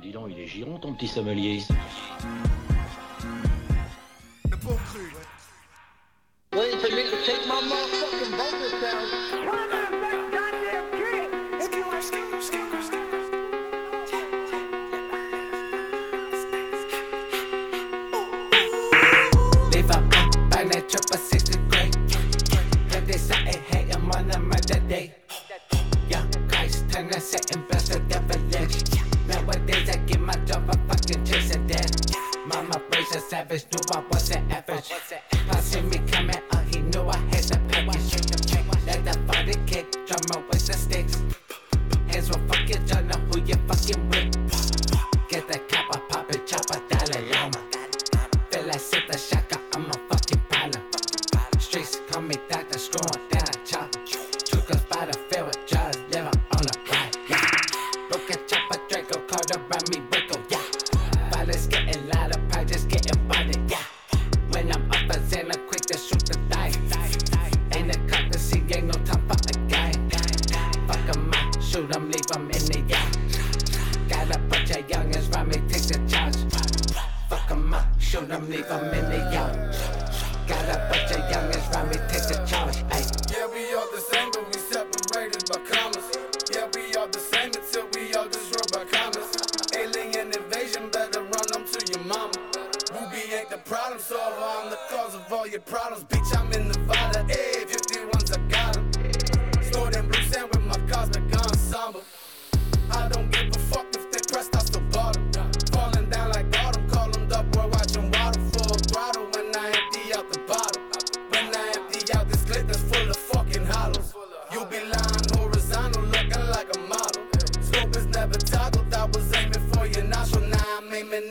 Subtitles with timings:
[0.00, 1.60] Dis donc, il est giron ton petit sommelier.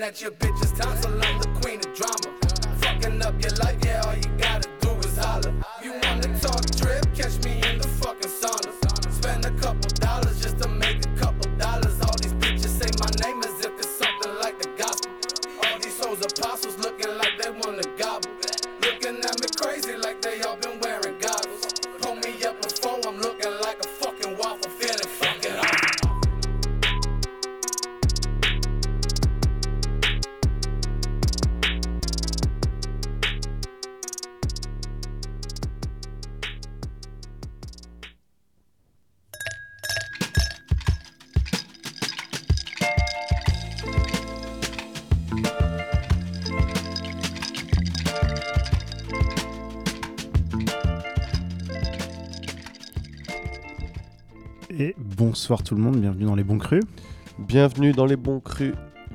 [0.07, 1.16] At your bitch's tonsil.
[55.47, 56.83] Bonsoir tout le monde, bienvenue dans les bons crus
[57.39, 58.73] Bienvenue dans les bons crus.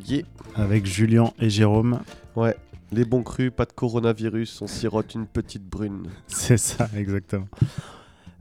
[0.09, 0.23] Yeah.
[0.57, 2.01] avec Julien et Jérôme.
[2.37, 2.57] Ouais,
[2.91, 6.05] les bons crus, pas de coronavirus, on sirote une petite brune.
[6.29, 7.49] C'est ça, exactement.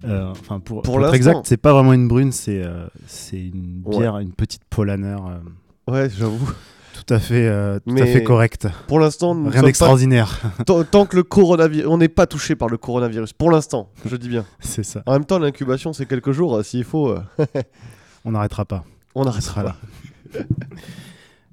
[0.05, 3.41] Euh, enfin, pour, Pour pour être exact, c'est pas vraiment une brune, c'est euh, c'est
[3.41, 3.97] une Ouais.
[3.97, 6.49] bière, une petite Polaner, euh, Ouais, j'avoue.
[6.93, 8.67] Tout à fait, euh, tout à Mais fait correcte.
[8.87, 12.77] Pour l'instant, Rien d'extraordinaire, pas- tant, que le coronavirus, on n'est pas touché par le
[12.77, 13.33] coronavirus.
[13.33, 14.45] Pour l'instant, je dis bien.
[14.59, 15.01] c'est ça.
[15.05, 16.55] En même temps, l'incubation, c'est quelques jours.
[16.57, 17.21] euh, S'il faut, euh,
[18.25, 18.83] On n'arrêtera pas.
[19.15, 19.75] on On arrêtera sera là.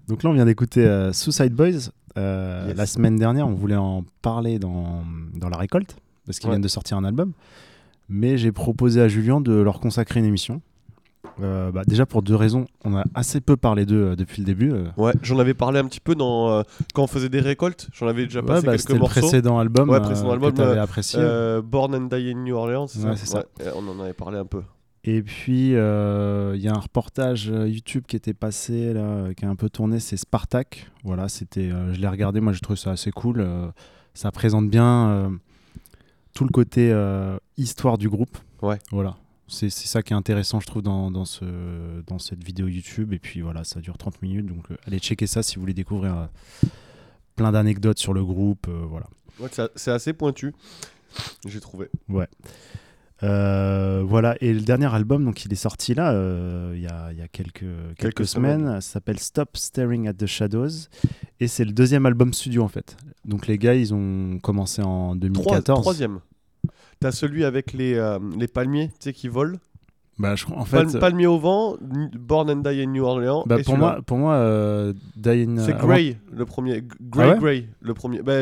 [0.09, 1.91] Donc là, on vient d'écouter Suicide Boys.
[2.17, 2.77] Yes.
[2.77, 6.55] La semaine dernière, on voulait en parler dans, dans la récolte, parce qu'ils Ouais.
[6.55, 7.33] viennent de sortir un album.
[8.09, 10.61] Mais j'ai proposé à Julien de leur consacrer une émission.
[11.41, 12.65] Euh, bah, déjà pour deux raisons.
[12.85, 14.73] On a assez peu parlé d'eux euh, depuis le début.
[14.73, 14.87] euh.
[14.97, 16.63] Ouais, j'en avais parlé un petit peu dans,
[16.95, 17.89] quand on faisait des récoltes.
[17.93, 19.21] J'en avais déjà Ouais, passé bah, quelques c'était le morceaux.
[19.21, 21.21] précédent album, Ouais, précédent album, que tu avais apprécié.
[21.65, 22.87] Born and Die in New Orleans.
[22.89, 23.39] c'est Ouais, ça.
[23.61, 24.63] Ouais, on en avait parlé un peu.
[25.05, 29.57] Et puis, il y a un reportage YouTube qui était passé, là, qui a un
[29.57, 30.91] peu tourné, c'est Spartak.
[31.05, 33.47] Voilà, c'était, je l'ai regardé, moi j'ai trouvé ça assez cool.
[34.15, 35.31] ça présente bien
[36.35, 36.93] tout le côté
[37.57, 38.37] histoire du groupe.
[38.61, 38.79] Ouais.
[38.91, 39.17] Voilà.
[39.49, 41.45] C'est ça qui est intéressant, je trouve, dans, dans, ce,
[42.07, 43.13] dans cette vidéo YouTube.
[43.13, 44.47] Et puis voilà, ça dure 30 minutes.
[44.47, 46.69] Donc euh, allez checker ça si vous voulez découvrir euh,
[47.35, 48.67] plein d'anecdotes sur le groupe.
[48.69, 49.07] euh, voilà.
[49.41, 50.53] Ouais, c'est- assez pointu.
[51.47, 51.89] J'ai trouvé.
[53.25, 57.13] Euh, voilà, et le dernier album, donc il est sorti là, euh, il y, a,
[57.13, 58.81] y a quelques, quelques, Quelques semaines, semaines.
[58.81, 60.69] ça s'appelle Stop Staring at the Shadows,
[61.41, 62.97] et c'est le deuxième album studio en fait.
[63.25, 65.81] Donc les gars, ils ont commencé en Trois- 2014.
[65.83, 66.21] troisième.
[67.01, 69.57] T'as celui avec les, euh, les palmiers, tu sais, qui volent.
[70.19, 73.45] Bah, je, en fait, Palm- Palmier au vent, Born and Die in New Orleans.
[73.47, 76.83] bah, et pour moi, pour moi, euh, Die in- c'est Grey le premier.
[77.01, 78.21] Grey Ah ouais Grey le premier.
[78.23, 78.33] Bah,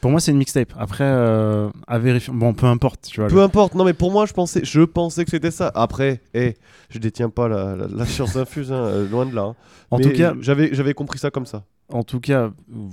[0.00, 0.72] Pour moi, c'est une mixtape.
[0.78, 2.32] Après, euh, à vérifier.
[2.32, 3.28] Bon, peu importe, tu vois.
[3.28, 3.74] peu importe.
[3.74, 5.70] Non mais pour moi je pensais, je pensais que c'était ça.
[5.74, 6.56] Après, eh,
[6.88, 9.42] je détiens pas la, la, la science infuse, hein, euh, loin de là.
[9.42, 9.54] hein.
[9.90, 11.62] En Mais tout cas, j'avais j'avais compris ça comme ça.
[11.92, 12.48] en tout cas,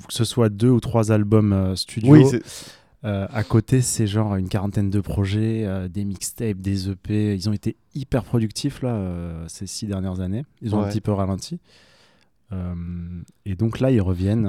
[0.10, 2.12] que ce soit deux ou trois albums euh, studio.
[2.12, 2.44] Oui, c'est-
[3.06, 7.36] Euh, à côté, c'est genre une quarantaine de projets, euh, des mixtapes, des EP.
[7.36, 10.44] Ils ont été hyper productifs là euh, ces six dernières années.
[10.62, 11.60] Ils ont un petit peu ralenti.
[13.46, 14.48] Et donc là, ils reviennent.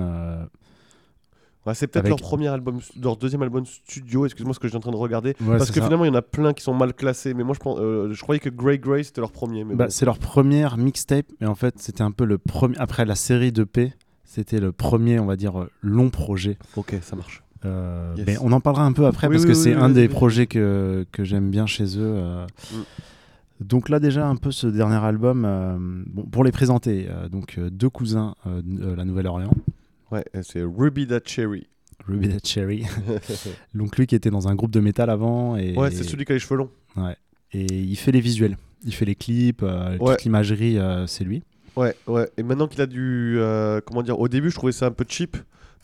[1.67, 4.25] ouais, c'est peut-être Avec- leur premier album, leur deuxième album studio.
[4.25, 5.35] Excuse-moi ce que je suis en train de regarder.
[5.41, 5.85] ouais, Parce que ça.
[5.85, 7.35] finalement il y en a plein qui sont mal classés.
[7.35, 9.65] Mais moi je pense, je croyais que Grey Grey c'était leur premier.
[9.65, 9.87] Bah, bon.
[9.91, 12.79] c'est leur première mixtape, mais en fait, c'était un peu le premier.
[12.79, 13.93] Après la série d'EP,
[14.25, 16.57] c'était le premier, on va dire, long projet.
[16.77, 17.43] ok, ça marche.
[17.65, 18.27] Euh, Yes.
[18.27, 20.09] mais on en parlera un peu après Oui, parce oui, que oui, c'est un des
[20.09, 22.15] projets que, que j'aime bien chez eux.
[22.17, 22.47] euh.
[22.73, 22.77] Mm.
[23.65, 25.77] Donc là déjà un peu ce dernier album, euh,
[26.07, 29.55] bon, pour les présenter, donc deux cousins de la Nouvelle-Orléans,
[30.13, 31.67] Ouais, c'est Ruby That Cherry.
[32.07, 32.85] Ruby That Cherry.
[33.75, 36.33] donc lui qui était dans un groupe de métal avant et, ouais, c'est celui qui
[36.33, 36.71] a les cheveux longs.
[37.53, 39.97] et il fait les visuels, il fait les clips, Ouais.
[39.99, 41.43] toute l'imagerie, c'est lui.
[41.77, 42.29] Ouais, ouais.
[42.37, 43.39] Et maintenant qu'il a du.
[43.87, 45.37] comment dire Au début, je trouvais ça un peu cheap.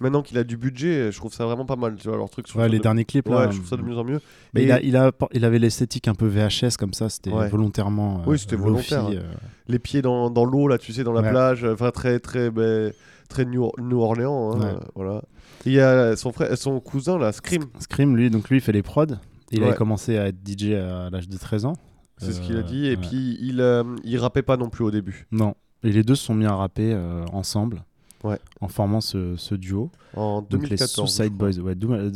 [0.02, 1.94] Maintenant qu'il a du budget, je trouve ça vraiment pas mal.
[1.96, 2.46] Tu vois, leur truc.
[2.54, 3.50] Ouais, les de- derniers clips Ouais, là.
[3.50, 4.20] je trouve ça de mieux en mieux.
[4.52, 7.30] Mais Et- il, a, il, a, il avait l'esthétique un peu VHS comme ça, c'était
[7.30, 7.48] Ouais.
[7.48, 8.18] volontairement.
[8.18, 9.32] euh, Oui, c'était lofi, volontaire, euh,
[9.68, 11.64] Les pieds dans, dans l'eau, là, tu sais, dans la plage.
[11.64, 12.92] Enfin, très, très, ben,
[13.28, 14.52] très New, New Orléans.
[14.60, 15.22] hein, euh, Voilà.
[15.64, 17.62] Et Il y a son, frère, son cousin, là, Scream.
[17.78, 19.06] Scream, lui, donc lui, il fait les prods.
[19.52, 21.74] Il avait commencé à être DJ à l'âge de 13 ans.
[22.18, 22.86] C'est ce qu'il a Euh, dit.
[22.86, 25.26] Et puis, il, euh, il rappait pas non plus au début.
[25.32, 25.54] Non.
[25.84, 27.84] Et les deux se sont mis à rapper euh, ensemble.
[28.24, 28.38] Ouais.
[28.60, 29.90] En formant ce, ce duo.
[30.14, 31.12] En Donc les 2014.
[31.12, 31.32] Suicide.
[31.34, 32.10] Boys, ouais, dou- euh,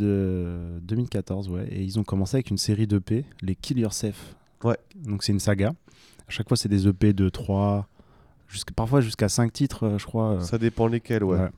[0.78, 1.66] de 2014, ouais.
[1.70, 4.34] Et ils ont commencé avec une série d'EP, les Kill Yourself.
[4.64, 4.76] Ouais.
[4.94, 5.70] Donc c'est une saga.
[6.28, 7.88] À chaque fois, c'est des EP de 3,
[8.48, 10.32] jusqu'à, parfois jusqu'à 5 titres, euh, je crois.
[10.34, 11.38] euh, Ça dépend lesquels, ouais.
[11.38, 11.48] Ouais.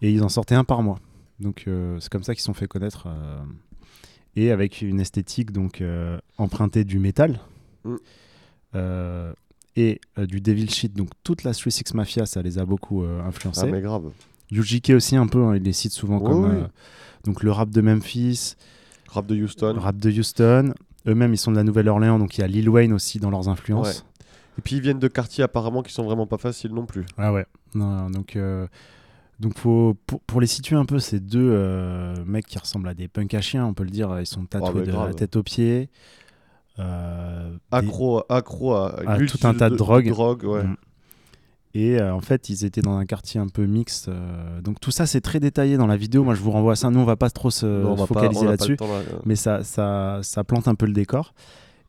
[0.00, 0.98] Et ils en sortaient un par mois.
[1.40, 3.06] Donc euh, c'est comme ça qu'ils se sont fait connaître.
[3.08, 3.38] euh,
[4.36, 7.40] et avec une esthétique donc euh, empruntée du métal
[7.84, 7.96] Mm.
[9.76, 10.94] Et euh, du Devil Shit.
[10.94, 13.70] Donc toute la 36 Mafia, ça les a beaucoup euh, Ah, influencés.
[13.70, 14.10] mais grave.
[14.50, 16.56] UGK aussi un peu, hein, il les cite souvent Oui, comme oui.
[16.56, 16.66] euh,
[17.24, 18.54] donc le rap de Memphis,
[19.08, 19.74] Rap de Houston.
[19.78, 20.74] rap de Houston.
[21.06, 23.48] Eux-mêmes, ils sont de la Nouvelle-Orléans, donc il y a Lil Wayne aussi dans leurs
[23.48, 24.04] influences.
[24.58, 27.04] Et puis, ils viennent de quartiers apparemment qui sont vraiment pas faciles non plus.
[27.16, 27.46] Ah ouais.
[27.74, 28.66] Non, donc, euh,
[29.40, 32.94] donc faut, pour, pour les situer un peu, ces deux euh, mecs qui ressemblent à
[32.94, 35.08] des punks à chiens, on peut le dire, ils sont tatoués Ah, de grave.
[35.08, 35.88] la tête aux pieds.
[36.78, 40.08] Euh, des- Accro, à, tout un tas de drogues.
[40.08, 40.62] drogue, ouais.
[40.64, 40.76] Mm.
[41.74, 44.08] Et euh, en fait, ils étaient dans un quartier un peu mixte.
[44.08, 46.22] euh, donc tout ça, c'est très détaillé dans la vidéo.
[46.24, 46.90] Moi, je vous renvoie à ça.
[46.90, 48.76] Nous, on va pas trop se Non, focaliser là-dessus.
[48.80, 48.86] là.
[49.24, 51.32] mais ça, ça, ça plante un peu le décor.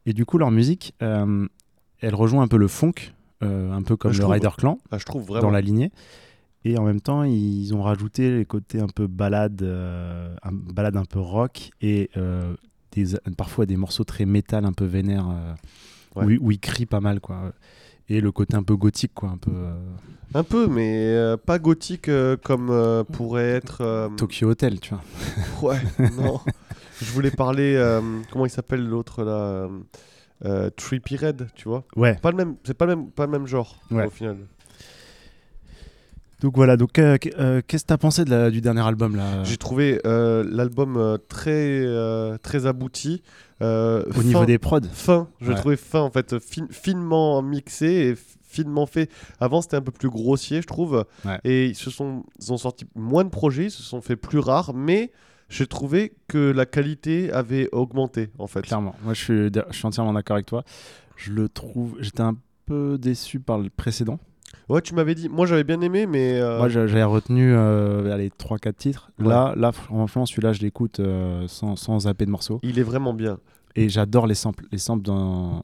[0.06, 2.94] Et du coup, leur musique, elle rejoint un peu le funk,
[3.41, 4.25] un peu comme Ah, le.
[4.25, 5.47] Rider Clan Ah, je trouve vraiment.
[5.47, 5.91] dans la lignée.
[6.65, 10.95] Et en même temps, ils ont rajouté les côtés un peu balade, euh, un, balade
[10.95, 12.53] un peu rock et euh,
[12.94, 15.54] des, parfois des morceaux très métal, un peu vénère, euh,
[16.16, 16.38] Ouais.
[16.38, 17.54] où, ils crient pas mal, quoi.
[18.07, 19.74] Et le côté un peu gothique, quoi, un peu euh,
[20.36, 22.10] Un peu, mais euh, pas gothique
[22.44, 24.10] comme pourrait être.
[24.18, 25.04] Tokyo Hotel, tu vois.
[25.72, 25.80] Ouais,
[26.18, 26.40] non.
[27.01, 28.00] Je voulais parler.
[28.31, 29.68] comment il s'appelle l'autre là
[30.46, 31.86] euh, Trippie Red, tu vois.
[31.96, 32.16] Ouais.
[32.16, 34.06] Pas le même, c'est pas le même, pas le même genre Ouais.
[34.06, 34.38] au final.
[36.44, 36.78] Donc voilà.
[36.78, 39.44] Donc euh, euh, qu'est-ce que t'as pensé de la- du dernier album là?
[39.44, 43.24] J'ai trouvé euh, l'album très, euh, très abouti.
[43.62, 43.66] Au
[44.12, 44.81] fin- niveau des prods?
[44.92, 45.60] fin, je l'ai Ouais.
[45.60, 49.10] trouvé fin en fait, fin- finement mixé et finement fait.
[49.40, 51.06] Avant c'était un peu plus grossier, je trouve.
[51.24, 51.40] Ouais.
[51.45, 54.39] Et ils se sont, ils ont sorti moins de projets, ils se sont fait plus
[54.39, 55.12] rares, mais
[55.48, 58.63] j'ai trouvé que la qualité avait augmenté en fait.
[58.63, 58.96] Clairement.
[59.06, 60.63] Moi, je suis, je suis entièrement d'accord avec toi.
[61.15, 61.96] Je le trouve.
[62.01, 64.20] J'étais un peu déçu par le précédent.
[64.70, 65.29] Ouais, tu m'avais dit.
[65.29, 69.10] Moi j'avais bien aimé, mais euh, Moi, j'a- j'avais retenu euh, les 3-4 titres.
[69.20, 69.27] Ouais.
[69.27, 72.60] Là, là, franchement, celui-là, je l'écoute euh, sans, sans zapper de morceaux.
[72.63, 73.38] il est vraiment bien.
[73.75, 74.65] Et j'adore les samples.
[74.72, 75.63] Les samples dans.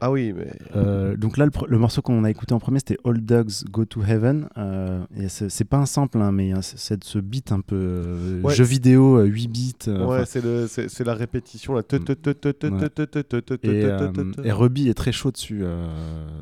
[0.00, 3.20] Ah oui, mais Euh, donc là, le, morceau qu'on a écouté en premier, c'était All
[3.20, 4.48] Dogs Go to Heaven.
[4.56, 8.42] Euh, et c'est pas un sample, hein, mais hein, c'est- ce beat un peu euh,
[8.42, 9.74] Ouais, jeu vidéo, euh, 8 bits.
[9.88, 11.82] euh, ouais, enfin, c'est la répétition là.
[11.82, 12.88] Ouais.
[13.62, 15.64] et, et Ruby est très chaud dessus.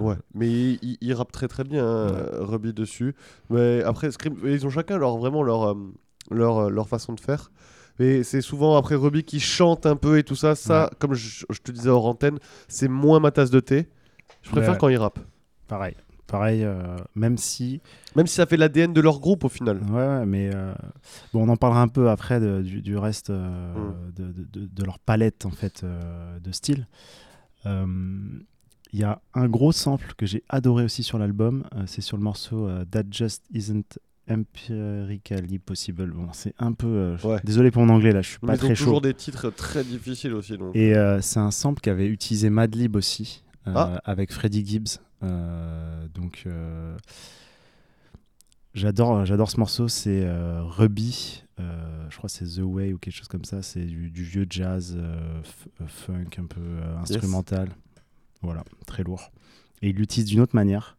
[0.00, 2.44] Ouais, mais il, rappe très très bien, hein, Ouais.
[2.44, 3.14] Ruby dessus.
[3.50, 5.74] Mais après, Scream, ils ont chacun leur, vraiment leur,
[6.30, 7.50] leur, leur façon de faire.
[7.98, 10.54] Et c'est souvent après Ruby qui chante un peu et tout ça.
[10.54, 12.38] Ça, comme je, je te disais hors antenne,
[12.68, 13.88] c'est moins ma tasse de thé.
[14.42, 14.78] Je préfère Ouais.
[14.78, 15.20] quand ils rappent.
[15.66, 15.94] Pareil.
[16.26, 17.80] Pareil, euh, même si.
[18.16, 19.80] Même si ça fait l'ADN de leur groupe au final.
[19.90, 20.74] Ouais, mais euh,
[21.32, 24.12] bon, on en parlera un peu après de- du, du reste euh, Mm.
[24.52, 26.86] de, de- leur palette en fait de style.
[27.64, 31.64] Il y a un gros sample que j'ai adoré aussi sur l'album.
[31.86, 36.10] c'est sur le morceau That Just Isn't Empirically Possible.
[36.12, 36.86] Bon, c'est un peu.
[36.86, 37.40] euh, Ouais.
[37.44, 39.00] Désolé pour mon anglais là, je suis Mais pas ils ont très toujours chaud.
[39.00, 40.56] des titres très difficiles aussi.
[40.58, 40.74] Donc.
[40.74, 44.00] Et euh, c'est un sample qu'avait utilisé Madlib aussi, euh, Ah.
[44.04, 44.98] avec Freddie Gibbs.
[45.22, 46.96] Euh, donc, euh,
[48.74, 49.88] j'adore, j'adore ce morceau.
[49.88, 53.62] C'est euh, Ruby, euh, je crois que c'est The Way ou quelque chose comme ça.
[53.62, 55.40] C'est du, du vieux jazz euh,
[55.80, 57.68] euh, funk un peu euh, instrumental.
[58.42, 59.30] Voilà, très lourd.
[59.82, 60.95] Et il l'utilise d'une autre manière.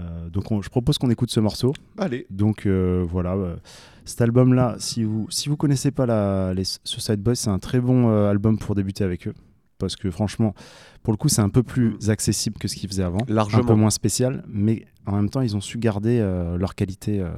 [0.00, 1.72] Euh, donc, on- je propose qu'on écoute ce morceau.
[1.98, 3.56] Allez, Donc euh, voilà, euh,
[4.04, 7.80] cet album-là, si vous si vous connaissez pas la, les Suicide Boys, c'est un très
[7.80, 9.34] bon album pour débuter avec eux.
[9.78, 10.54] Parce que franchement,
[11.02, 13.22] pour le coup, c'est un peu plus accessible que ce qu'ils faisaient avant.
[13.28, 13.64] Un Largement.
[13.64, 17.20] peu moins spécial, mais en même temps, ils ont su garder euh, leur qualité.
[17.20, 17.30] euh,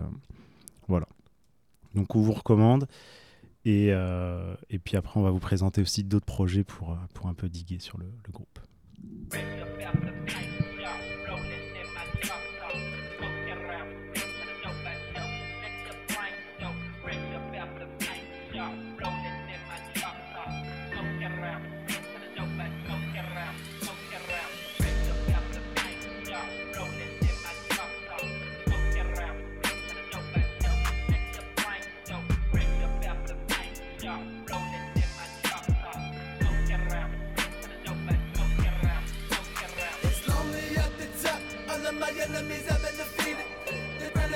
[0.89, 1.07] voilà.
[1.95, 2.87] Donc on vous recommande.
[3.65, 7.35] Et, euh, et puis après, on va vous présenter aussi d'autres projets pour, pour un
[7.35, 8.59] peu diguer sur le, le groupe.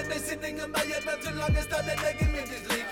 [0.06, 2.30] They granted they sitting in my head not too long as time that they give
[2.32, 2.86] me this lead.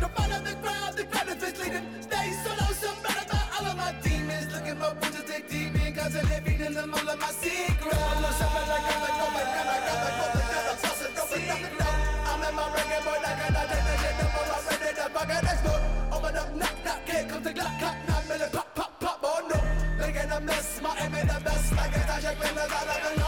[0.00, 1.86] Don't follow the crowd, the crowd is misleading.
[2.02, 4.52] Stay solo, some better about all of my demons.
[4.52, 7.94] Looking for wounds to take deep in, constantly feeding them all of my secrets.
[7.94, 10.66] I'm no something like I'm like, oh my god, I got like, oh my god,
[10.66, 11.98] I'm tossing, throwing up the down.
[12.26, 15.46] I'm in my reggae boy, like I take the shit up, I'm ready to fucking
[15.46, 15.84] explode.
[16.10, 19.46] Open up, knock, knock, here comes the Glock, cock, nine million, pop, pop, pop, oh
[19.46, 19.58] no.
[20.02, 23.18] Making a mess, my aim is the best, like it's a check, man, I don't
[23.18, 23.27] know.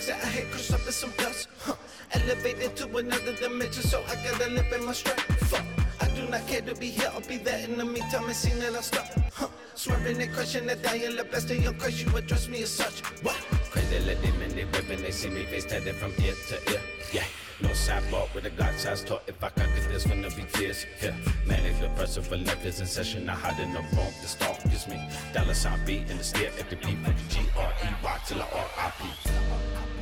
[0.00, 1.48] some Xanax I hit cruise up with some dust.
[1.60, 1.74] Huh.
[2.12, 5.22] Elevated to another dimension, so I gotta live in my strength.
[5.48, 5.64] Fuck.
[6.00, 8.28] I do not care to be here, I'll be there in the meantime.
[8.30, 9.06] It seems that I'll stop.
[9.32, 9.48] Huh.
[9.74, 13.00] Swerving and crushing and dying, the best of your crush, you address me as such.
[13.22, 13.36] What?
[13.70, 16.80] Crazy let them in they whipping, they see me face tatted from ear to ear.
[17.12, 17.24] Yeah,
[17.60, 19.22] no sidewalk with a Glock size talk.
[19.26, 20.86] If I cock it, there's gonna be tears.
[21.02, 21.14] Yeah,
[21.46, 23.28] manic depressive relentless in session.
[23.28, 25.00] I hide in the room, the stalk is me.
[25.32, 28.42] Dollar sign B in the stare at the beat the G R E Y till
[28.42, 29.95] I R I P.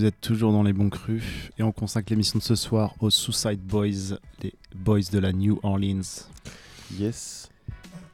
[0.00, 1.22] vous êtes toujours dans les bons crus.
[1.58, 5.60] Et on consacre l'émission de ce soir aux Suicide Boys, les boys de la New
[5.62, 6.00] Orleans.
[6.98, 7.50] Yes.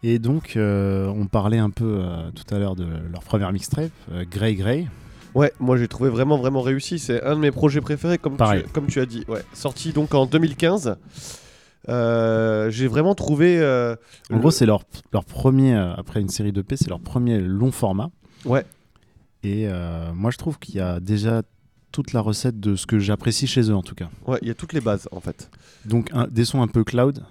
[0.02, 3.92] Et donc, euh, on parlait un peu euh, tout à l'heure de leur première mixtape,
[4.10, 4.88] euh, Grey Grey.
[5.36, 6.98] Ouais, moi j'ai trouvé vraiment vraiment réussi.
[6.98, 8.64] C'est un de mes projets préférés, comme, Pareil.
[8.64, 9.24] tu, comme tu as dit.
[9.28, 9.42] Ouais.
[9.52, 10.96] Sorti donc en 2015.
[11.88, 13.60] Euh, j'ai vraiment trouvé.
[13.60, 13.94] euh,
[14.30, 17.00] En le- gros, c'est leur, leur premier, euh, après une série de P, c'est leur
[17.00, 18.10] premier long format.
[18.44, 18.64] Ouais.
[19.44, 19.68] Et
[20.14, 21.42] moi, je trouve qu'il y a déjà
[21.96, 24.10] toute la recette de ce que j'apprécie chez eux, en tout cas.
[24.26, 25.50] Ouais, il y a toutes les bases en fait.
[25.86, 27.24] Donc, un- des sons un peu cloud,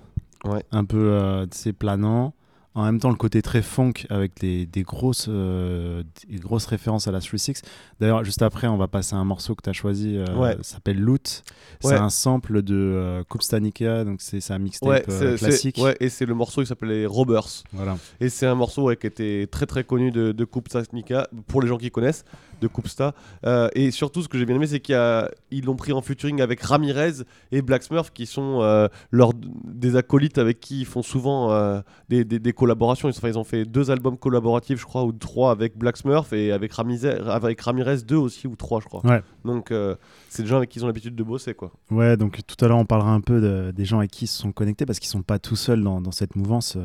[0.43, 0.63] Ouais.
[0.71, 1.45] un peu euh,
[1.77, 2.33] planant.
[2.77, 7.07] En même temps, le côté très funk avec des, des grosses, euh, des grosses références
[7.07, 7.61] à la 3-6.
[8.01, 10.57] D'ailleurs, juste après, on va passer à un morceau que tu as choisi, euh, Ouais.
[10.57, 11.43] ça s'appelle Loot.
[11.79, 15.77] C'est un sample de euh, Kupstanika, donc c'est un mixtape Ouais, euh, classique.
[15.81, 17.47] ouais, et c'est le morceau qui s'appelait Robbers.
[17.71, 17.97] Voilà.
[18.19, 21.69] Et c'est un morceau qui était très très connu de, de Kupsta Nika, pour les
[21.69, 22.25] gens qui connaissent,
[22.67, 23.13] de Kupsta.
[23.45, 26.61] Euh, et surtout, ce que j'ai bien aimé, c'est qu'ils l'ont pris en featuring avec
[26.61, 31.51] Ramirez et Black Smurf, qui sont euh, leurs, des acolytes avec qui ils font souvent
[31.51, 33.07] euh, des, des- des collaborations.
[33.09, 36.33] Ils, enfin, ils ont fait deux albums collaboratifs, je crois, ou trois avec Black Smurf,
[36.33, 39.05] et avec Ramirez, avec Ramirez deux aussi, ou trois, je crois.
[39.05, 39.21] Ouais.
[39.43, 39.95] Donc, euh,
[40.29, 41.71] c'est des gens avec qui ils ont l'habitude de bosser, quoi.
[41.91, 44.27] Ouais, donc tout à l'heure on parlera un peu de- des gens avec qui ils
[44.27, 46.77] se sont connectés parce qu'ils sont pas tout seuls dans, dans cette mouvance.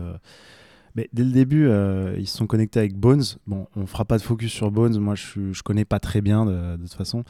[0.90, 0.96] Euh.
[0.96, 3.22] Mais dès le début, euh, ils se sont connectés avec Bones.
[3.46, 4.98] Bon, on fera pas de focus sur Bones.
[4.98, 7.24] Moi, je, je connais pas très bien de, de toute façon.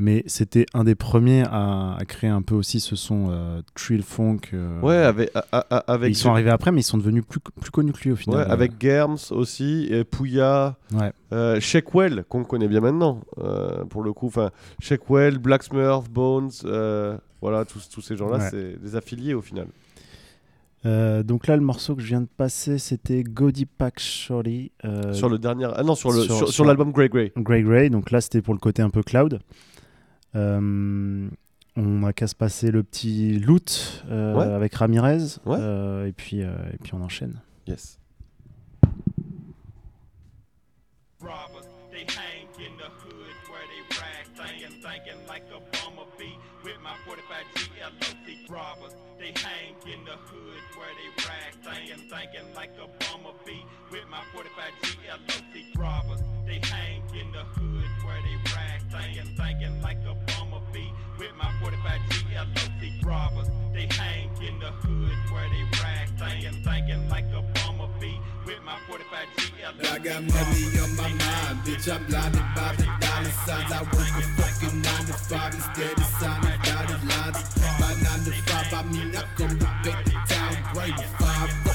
[0.00, 4.02] Mais c'était un des premiers à, à créer un peu aussi ce son euh, trill
[4.02, 4.40] funk.
[4.52, 4.80] euh.
[4.80, 5.30] Ouais, avec.
[5.36, 7.70] a- a- a- Et avec ils sont arrivés après, mais ils sont devenus plus, plus
[7.70, 8.40] connus que lui au final.
[8.40, 11.12] Ouais, avec Germs aussi, et Pouya, Ouais.
[11.32, 14.26] euh, Shakewell, qu'on connaît bien maintenant, euh, pour le coup.
[14.26, 18.48] Enfin, Shakewell, Black Smurf, Bones, euh, voilà, tous, tous ces gens-là, Ouais.
[18.50, 19.68] c'est des affiliés au final.
[20.86, 24.70] Euh, donc là, le morceau que je viens de passer, c'était Gody Pack Shorty.
[24.84, 25.66] euh, sur le dernier.
[25.74, 27.32] Ah non, sur le sur- sur, sur sur- l'album Grey Grey.
[27.36, 29.40] Grey Grey, donc là c'était pour le côté un peu cloud.
[30.36, 31.28] Euh,
[31.76, 34.44] on a qu'à se passer le petit loot euh, Ouais.
[34.44, 35.56] avec Ramirez, Ouais.
[35.58, 37.40] euh, et, puis, euh, et puis on enchaîne.
[37.66, 37.98] Yes.
[48.48, 48.92] robbers.
[49.18, 49.32] They
[52.14, 52.86] thinking like a
[53.90, 56.20] with my 45 GLOC robbers.
[56.46, 60.14] They hang in the hood where they rag, thinking, thinking like a
[61.18, 63.48] with my 45 GLOC robbers.
[63.72, 67.42] They hang in the hood where they rag, thinking, thinking like a
[68.46, 71.92] with my 45 GLOC I got money on my mind, bitch.
[71.92, 73.72] I'm blinded by the dollar signs.
[73.72, 77.40] I work a fucking nine to five instead of signing dotted lines.
[77.80, 81.00] By nine to five, I mean I come to the town great.
[81.18, 81.73] Five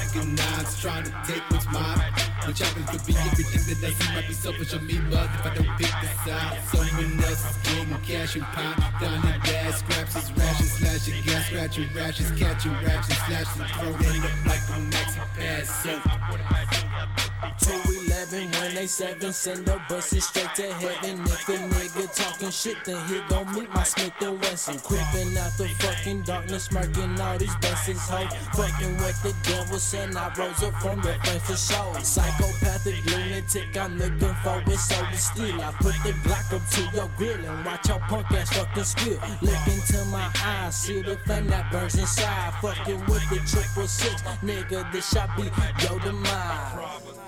[0.78, 2.09] trying to take what's mine.
[2.50, 5.46] Which happens to be everything that I see might be selfish of me, but if
[5.46, 8.74] I don't pick the side, someone else is getting cash and pie.
[9.00, 14.24] Down the gas, scraps his rations, slashing gas, scratching rashes, catching rations, slashing throat, end
[14.24, 15.82] up like a maxi pass.
[15.84, 15.94] So
[17.60, 21.20] 211 when 787, send the buses straight to heaven.
[21.24, 24.78] If a nigga talking shit, then he gon' meet my Smith and Wesson.
[24.80, 28.00] Creeping out the fucking darkness, smirking all these blessings.
[28.08, 30.16] Ho, fucking with the devil, son.
[30.16, 32.00] I rose up from the flame for sure.
[32.40, 35.60] Psychopathic lunatic, I'm looking for it, so to steal.
[35.60, 39.18] I put the Glock up to your grill and watch your punk ass fucking spill.
[39.42, 42.54] Look into my eyes, see the flame that burns inside.
[42.62, 45.50] Fucking with the triple six, nigga, this shot be
[45.84, 47.19] your demise.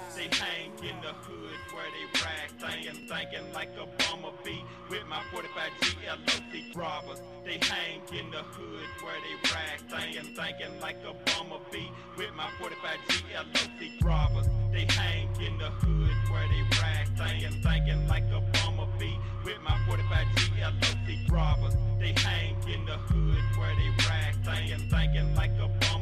[3.12, 7.20] Thinking like a bumblebee with my 45 GLOC robbers.
[7.44, 12.48] They hang in the hood where they rag, thinking, thinking like a bumblebee with my
[12.58, 14.46] 45 GLOC robbers.
[14.72, 19.76] They hang in the hood where they rag, thinking, thinking like a bumblebee with my
[19.86, 21.74] 45 GLOC robbers.
[22.00, 26.01] They hang in the hood where they rag, thinking, thinking like a bumblebee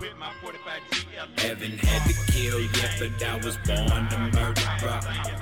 [0.00, 4.66] with my 45 GLOC Heaven had to kill, yeah, but I was born to murder.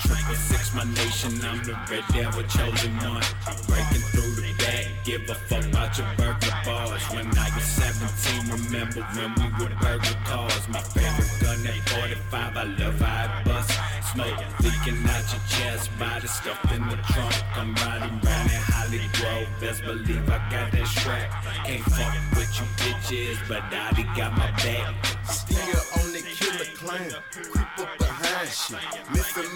[0.03, 3.23] Triple six, my nation, I'm the red devil chosen one.
[3.69, 7.03] Breaking through the back, give a fuck about your burger bars.
[7.15, 10.69] When I was 17, remember when we were burger cars.
[10.69, 14.19] My favorite gun at 45, I love how it bust.
[14.19, 17.35] Smoke leaking out your chest, body stuffed in the trunk.
[17.57, 21.31] I'm riding round in Holly Grove, best believe I got that track.
[21.65, 24.95] Can't fuck with you bitches, but Dottie got my back.
[25.27, 28.08] Still on the killer clan, creep up
[28.51, 28.79] shit.
[29.13, 29.51] Missing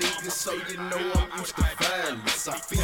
[0.00, 2.48] nigga, so you know I'm used to violence.
[2.48, 2.80] I feel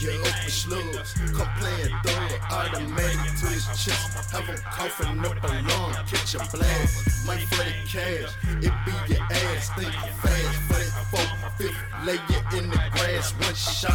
[0.00, 4.32] you open slugs, come playing thug, automatic to his chest.
[4.32, 7.26] Have him coughing up a lung, catch a blast.
[7.26, 10.58] Money for the cash, it be your ass, think fast.
[10.68, 13.92] For that four, fifth, lay you in the grass, one shot,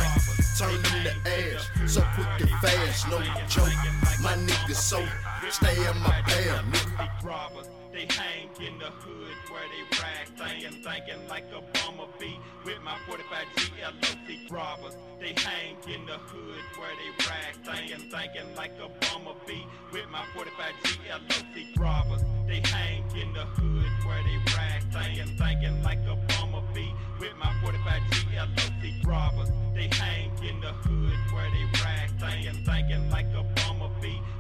[0.58, 1.90] turn them to ash.
[1.90, 3.74] So quick and fast, no joke.
[4.22, 5.04] My niggas so
[5.50, 7.79] stay in my bed, nigga.
[8.00, 12.96] They hang in the hood where they rag, thinking, thinking like a bumblebee with my
[13.06, 14.96] 45 GLOC robbers.
[15.20, 20.24] They hang in the hood where they rag, thinking, thinking like a bumblebee with my
[20.34, 22.24] 45 GLOC robbers.
[22.48, 27.52] They hang in the hood where they rag, thinking, thinking like a bumblebee with my
[27.62, 29.50] 45 GLOC robbers.
[29.76, 33.44] They hang in the hood where they rag, thinking, thinking like a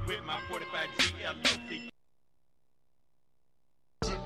[0.07, 1.88] with my 45 GLOC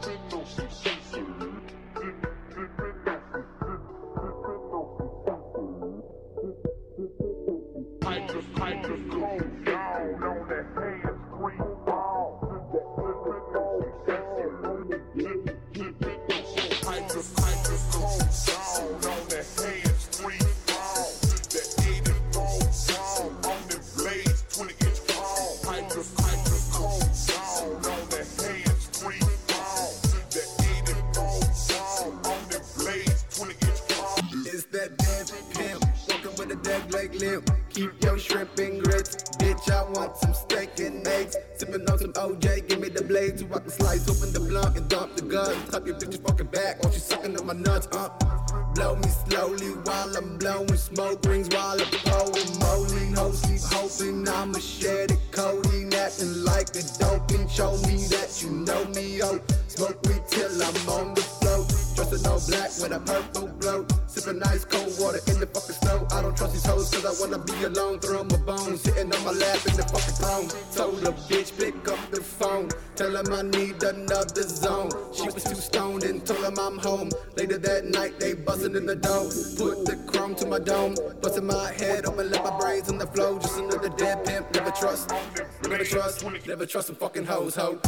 [0.03, 1.42] techno sensation.
[37.23, 39.71] Keep your shrimp and grits, bitch.
[39.71, 41.37] I want some steak and eggs.
[41.55, 44.75] Sipping on some OJ, give me the blade so I can slice open the blunt
[44.75, 45.55] and dump the gun.
[45.71, 48.09] Tuck your bitch's fucking back, while she sucking on my nuts, uh.
[48.75, 53.09] Blow me slowly while I'm blowing smoke rings while I'm pulling moly.
[53.11, 56.83] No sleep, hoping I'ma share the codeine, acting like a
[57.35, 59.39] and Show me that you know me, oh.
[59.67, 61.72] Smoke me till I'm on the float.
[61.95, 63.85] Dressed in all black with a purple glow.
[64.07, 66.07] Sipping ice cold water in the fucking snow.
[66.11, 67.99] I don't trust these hoes cause I wanna be alone.
[67.99, 70.47] Throw my bones, sitting on my lap in the fucking throne.
[70.73, 72.69] Told the bitch, pick up the phone.
[72.95, 74.89] Tell him I need another zone.
[75.13, 77.09] She was too stoned and told him I'm home.
[77.37, 79.25] Later that night, they bustin' in the door.
[79.57, 80.95] Put the chrome to my dome.
[81.21, 83.37] Bustin' my head open, let my brains on the flow.
[83.37, 85.11] Just another dead pimp, never trust.
[85.61, 87.79] Never trust, never trust some fucking hoes, ho.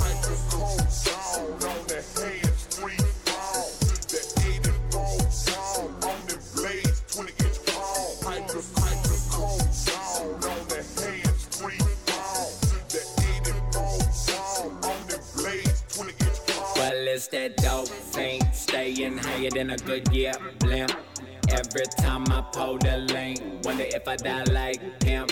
[17.15, 20.91] It's that dope thing, staying higher than a good year blimp.
[21.49, 25.31] Every time I pull the link, wonder if I die like pimp.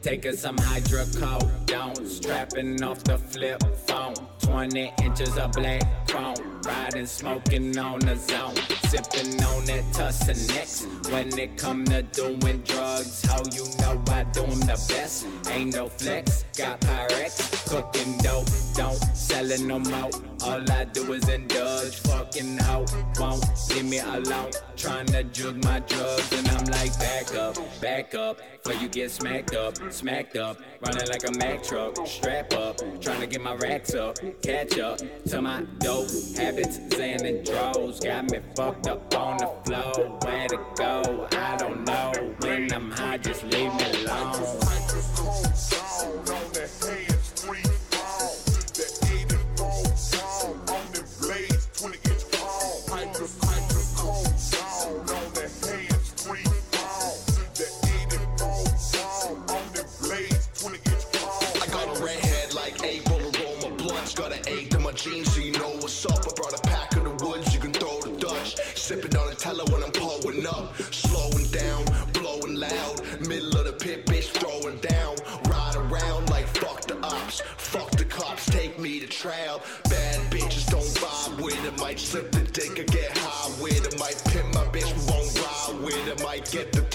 [0.00, 4.14] Taking some hydrocodone, strapping off the flip phone.
[4.44, 8.54] 20 inches of black chrome, riding, smoking on the zone.
[8.88, 11.10] Sipping on that Tussanex.
[11.10, 15.26] When it come to doing drugs, how you know I do 'em the best?
[15.50, 20.10] Ain't no flex, got Pyrex, cooking dope, don't sell it no more.
[20.42, 24.50] All I do is indulge, fucking out, won't leave me alone.
[24.76, 28.38] Trying to jug my drugs, and I'm like, back up, back up,
[28.80, 33.26] you get smacked up, smacked up, running like a Mack truck, strap up, trying to
[33.26, 38.00] get my racks up, catch up to my dope, habits, Xan and droves.
[38.00, 40.18] Got me fucked up on the floor.
[40.22, 41.28] Where to go?
[41.32, 42.34] I don't know.
[42.40, 44.63] When I'm high, just leave me alone.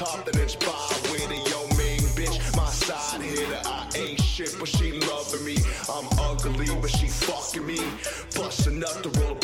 [0.09, 1.49] Top, by with it.
[1.49, 3.61] Yo, main bitch, my side hitter.
[3.65, 5.57] I ain't shit, but she loving me.
[5.89, 7.79] I'm ugly, but she fucking me.
[8.35, 9.35] Busting up the roll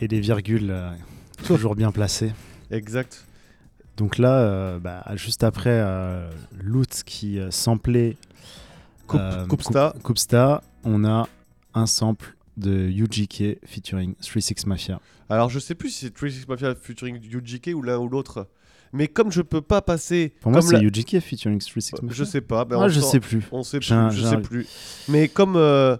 [0.00, 0.90] Et les virgules euh,
[1.46, 2.32] toujours bien placées.
[2.70, 3.24] Exact.
[3.96, 6.30] Donc là, euh, bah, juste après euh,
[6.62, 8.16] Lutz qui samplait
[9.06, 9.92] Coupsta.
[9.96, 11.28] Coup- Coupsta, on a
[11.74, 15.00] un sample de UGK featuring 36 Mafia.
[15.28, 18.48] Alors je sais plus si c'est 36 Mafia featuring UGK ou l'un ou l'autre.
[18.92, 20.32] Mais comme je peux pas passer.
[20.40, 22.08] Pour moi, c'est la- UGK featuring 36 Mafia.
[22.14, 22.64] Je sais pas.
[22.64, 23.42] ben, Ah, je s'en- sais plus.
[23.52, 23.92] On sait plus.
[23.92, 24.66] Un- je sais un- plus.
[25.08, 25.56] Mais comme.
[25.56, 25.96] euh,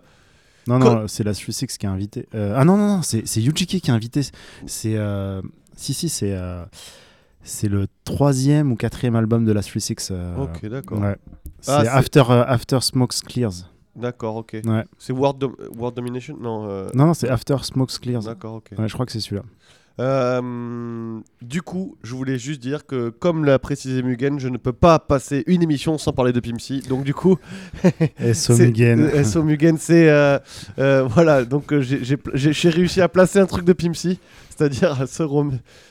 [0.67, 2.27] Non, non, Comme- c'est la 36 qui a invité.
[2.35, 4.23] Euh, ah non, non, non, c'est UGK qui a invité.
[4.67, 4.97] C'est.
[4.97, 5.41] euh,
[5.77, 6.33] Si, si, c'est.
[6.35, 6.65] euh,
[7.43, 10.11] C'est le troisième ou quatrième album de la 36.
[10.11, 10.99] euh, Ok, d'accord.
[11.01, 11.17] Ouais.
[11.61, 13.71] C'est Ah, c'est- After, euh, After Smokes Clears.
[13.97, 14.59] D'accord, ok.
[14.67, 14.85] Ouais.
[14.99, 15.43] C'est World,
[15.77, 16.37] World Domination?
[16.39, 16.67] Non.
[16.69, 18.23] euh, Non, non, c'est After Smokes Clears.
[18.25, 18.73] D'accord, ok.
[18.79, 19.43] Ouais, je crois que c'est celui-là.
[19.99, 24.73] Euh, du coup, je voulais juste dire que, comme l'a précisé Mugen, je ne peux
[24.73, 26.81] pas passer une émission sans parler de Pimsy.
[26.89, 27.37] Donc, du coup.
[28.35, 29.01] SO Mugen.
[29.01, 30.09] euh, SO Mugen, c'est.
[30.09, 30.39] euh,
[30.79, 34.19] euh, voilà, donc j'ai- réussi à placer un truc de Pimsy.
[34.57, 35.25] C'est-à-dire, ce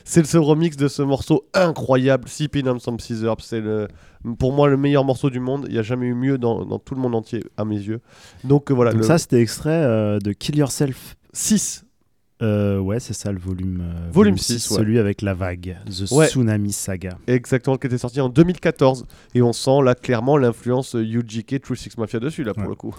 [0.04, 3.36] c'est ce remix de ce morceau incroyable, Sipping on Some Scissors.
[3.42, 3.88] C'est le,
[4.38, 5.66] pour moi le meilleur morceau du monde.
[5.68, 8.00] Il n'y a jamais eu mieux dans, dans tout le monde entier, à mes yeux.
[8.44, 8.92] Donc, voilà.
[8.92, 11.84] Donc le- ça, c'était extrait de Kill Yourself 6.
[12.40, 13.80] Ouais, c'est ça le volume.
[13.82, 14.76] euh, Volume 6, ouais.
[14.78, 15.76] Celui avec la vague.
[15.86, 16.26] The Ouais.
[16.28, 17.18] Tsunami Saga.
[17.26, 19.06] Exactement, qui était sorti en 2014.
[19.34, 22.68] Et on sent là clairement l'influence euh, UGK True Six Mafia dessus, là, pour Ouais.
[22.70, 22.94] le coup.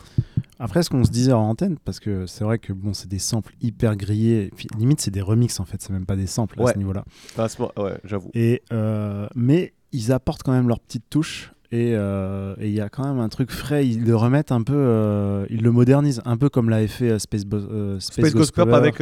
[0.60, 3.18] Après, ce qu'on se disait en antenne, parce que c'est vrai que bon, c'est des
[3.20, 4.44] samples hyper grillés.
[4.46, 6.78] et puis, limite, c'est des remixes en fait, c'est même pas des samples à ce
[6.78, 7.04] niveau-là.
[7.38, 8.30] À ce moment- ouais, j'avoue.
[8.36, 11.52] Et euh, mais ils apportent quand même leur petite touche.
[11.74, 13.88] Et euh, et il y a quand même un truc frais.
[13.88, 17.20] Ils le remettent un peu, euh, ils le modernisent un peu comme l'avait fait euh,
[17.20, 19.02] Space, Space, Space Ghost Club avec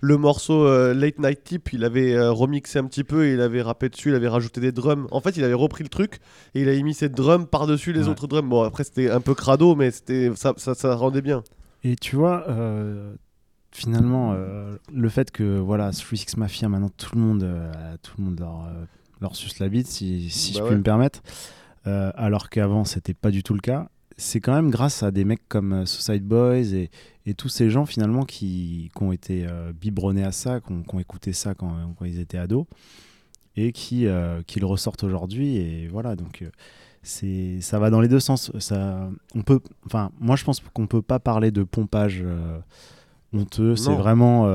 [0.00, 3.88] le morceau Late Night Tip, il avait remixé un petit peu et il avait rappé
[3.88, 5.06] dessus, il avait rajouté des drums.
[5.12, 6.18] En fait, il avait repris le truc
[6.54, 8.08] et il avait mis ses drums par-dessus les Ouais.
[8.08, 8.48] autres drums.
[8.48, 11.44] Bon, après, c'était un peu crado, mais c'était ça, ça, ça rendait bien.
[11.84, 12.44] Et tu vois,
[13.70, 17.70] finalement, euh, le fait que voilà, 36 Mafia, maintenant tout le monde, euh,
[18.02, 18.84] tout le monde leur, euh,
[19.20, 20.68] leur suce la bite, si, si Bah je ouais.
[20.70, 21.20] puis me permettre,
[21.88, 23.88] euh, alors qu'avant c'était pas du tout le cas.
[24.20, 26.90] C'est quand même grâce à des mecs comme euh, Suicide Boys et,
[27.24, 30.82] et tous ces gens finalement qui, qui ont été euh, biberonnés à ça, qui ont,
[30.82, 32.66] qui ont écouté ça quand, quand ils étaient ados
[33.54, 35.56] et qui, euh, qui le ressortent aujourd'hui.
[35.56, 36.44] Et voilà, donc
[37.02, 38.50] c'est ça va dans les deux sens.
[38.58, 42.24] Ça, on peut, enfin, moi je pense qu'on peut pas parler de pompage
[43.32, 43.76] honteux.
[43.76, 44.48] C'est vraiment,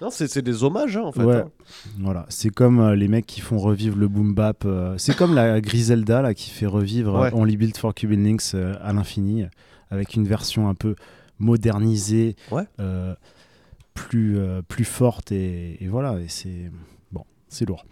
[0.00, 1.24] Non, c'est c'est des hommages, hein, en fait.
[1.24, 1.50] ouais, hein.
[1.98, 2.24] voilà.
[2.28, 4.64] C'est comme euh, les mecs qui font revivre le boom bap.
[4.64, 7.34] euh, c'est comme la Griselda là qui fait revivre euh, Ouais.
[7.34, 9.44] Only Built for Cuban Links euh, à l'infini
[9.90, 10.94] avec une version un peu
[11.38, 12.36] modernisée.
[12.50, 12.64] Ouais.
[13.94, 16.70] plus, plus forte et, et voilà, et c'est
[17.10, 17.84] bon, c'est lourd.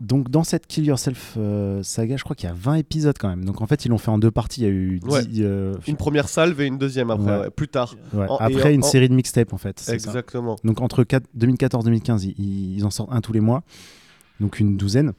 [0.00, 3.28] Donc dans cette Kill Yourself euh, saga, je crois qu'il y a 20 épisodes quand
[3.28, 3.44] même.
[3.44, 4.62] Donc en fait, ils l'ont fait en deux parties.
[4.62, 5.20] Il y a eu Ouais.
[5.38, 7.50] euh, Une première salve et une deuxième après, Ouais.
[7.50, 7.94] plus tard.
[8.12, 9.78] ouais, En- et après en- une en- série de mixtapes en fait.
[9.78, 9.94] ça.
[9.94, 10.56] Exactement.
[10.64, 13.62] Donc entre 2014-2015, ils, ils en sortent un tous les mois,
[14.40, 15.12] donc une douzaine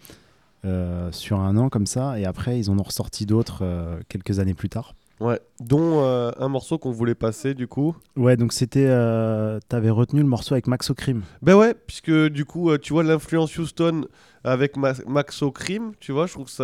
[0.65, 2.19] euh, sur un an comme ça.
[2.19, 3.63] Et après, ils en ont ressorti d'autres
[4.09, 4.93] quelques années plus tard.
[5.21, 5.39] Ouais.
[5.61, 7.95] Dont euh, un morceau qu'on voulait passer du coup.
[8.17, 8.87] Ouais, donc c'était.
[8.87, 11.21] euh, T'avais retenu le morceau avec Max O'Crim.
[11.41, 14.07] Ben ouais, puisque du coup, euh, tu vois l'influence Houston
[14.43, 16.63] avec Ma- Maxo Crime, tu vois, je trouve que ça,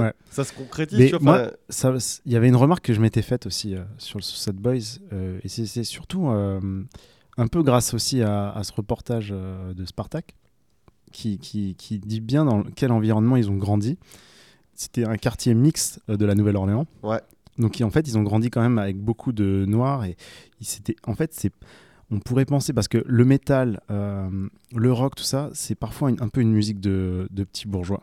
[0.00, 0.12] Ouais.
[0.30, 0.98] ça se concrétise.
[0.98, 3.46] Mais tu vois, moi, ça- c- il y avait une remarque que je m'étais faite
[3.46, 6.60] aussi euh, sur le Suicide Boys, euh, et c'est surtout euh,
[7.36, 10.34] un peu grâce aussi à, à ce reportage euh, de Spartak,
[11.12, 13.98] qui, qui, qui dit bien dans quel environnement ils ont grandi.
[14.74, 16.86] C'était un quartier mixte euh, de la Nouvelle-Orléans.
[17.04, 17.20] Ouais.
[17.58, 20.16] Donc en fait, ils ont grandi quand même avec beaucoup de noirs et
[20.60, 21.52] s'étaient- en fait, c'est
[22.10, 26.28] on pourrait penser parce que le métal, euh, le rock, tout ça, c'est parfois un
[26.28, 28.02] peu une musique de, de petits bourgeois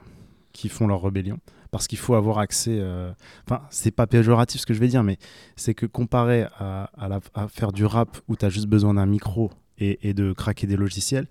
[0.54, 2.78] qui font leur rébellion parce qu'il faut avoir accès.
[2.80, 3.12] euh,
[3.48, 5.18] Enfin, c'est pas péjoratif ce que je vais dire, mais
[5.56, 6.90] c'est que comparé à,
[7.36, 10.68] à faire du rap où tu as juste besoin d'un micro et, et de craquer
[10.68, 11.28] des logiciels,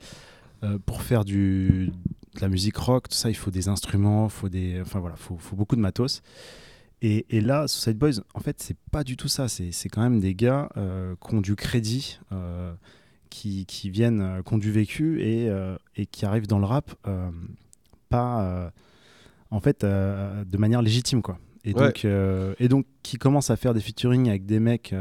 [0.62, 1.90] euh, pour faire du,
[2.36, 5.36] de la musique rock, tout ça, il faut des instruments, faut des, enfin voilà, faut,
[5.38, 6.22] faut beaucoup de matos.
[7.02, 9.48] Et, et là, Suicide Boys, en fait, c'est pas du tout ça.
[9.48, 12.74] C'est c'est quand même des gars euh, qui ont du crédit, euh,
[13.30, 16.66] qui, qui viennent, euh, qui ont du vécu et, euh, et qui arrivent dans le
[16.66, 16.94] rap
[18.08, 18.72] pas,
[19.50, 21.38] en fait, de manière légitime, quoi.
[21.64, 21.92] Et Ouais.
[21.92, 22.04] donc,
[22.58, 24.92] et donc, qui commencent à faire des featuring avec des mecs.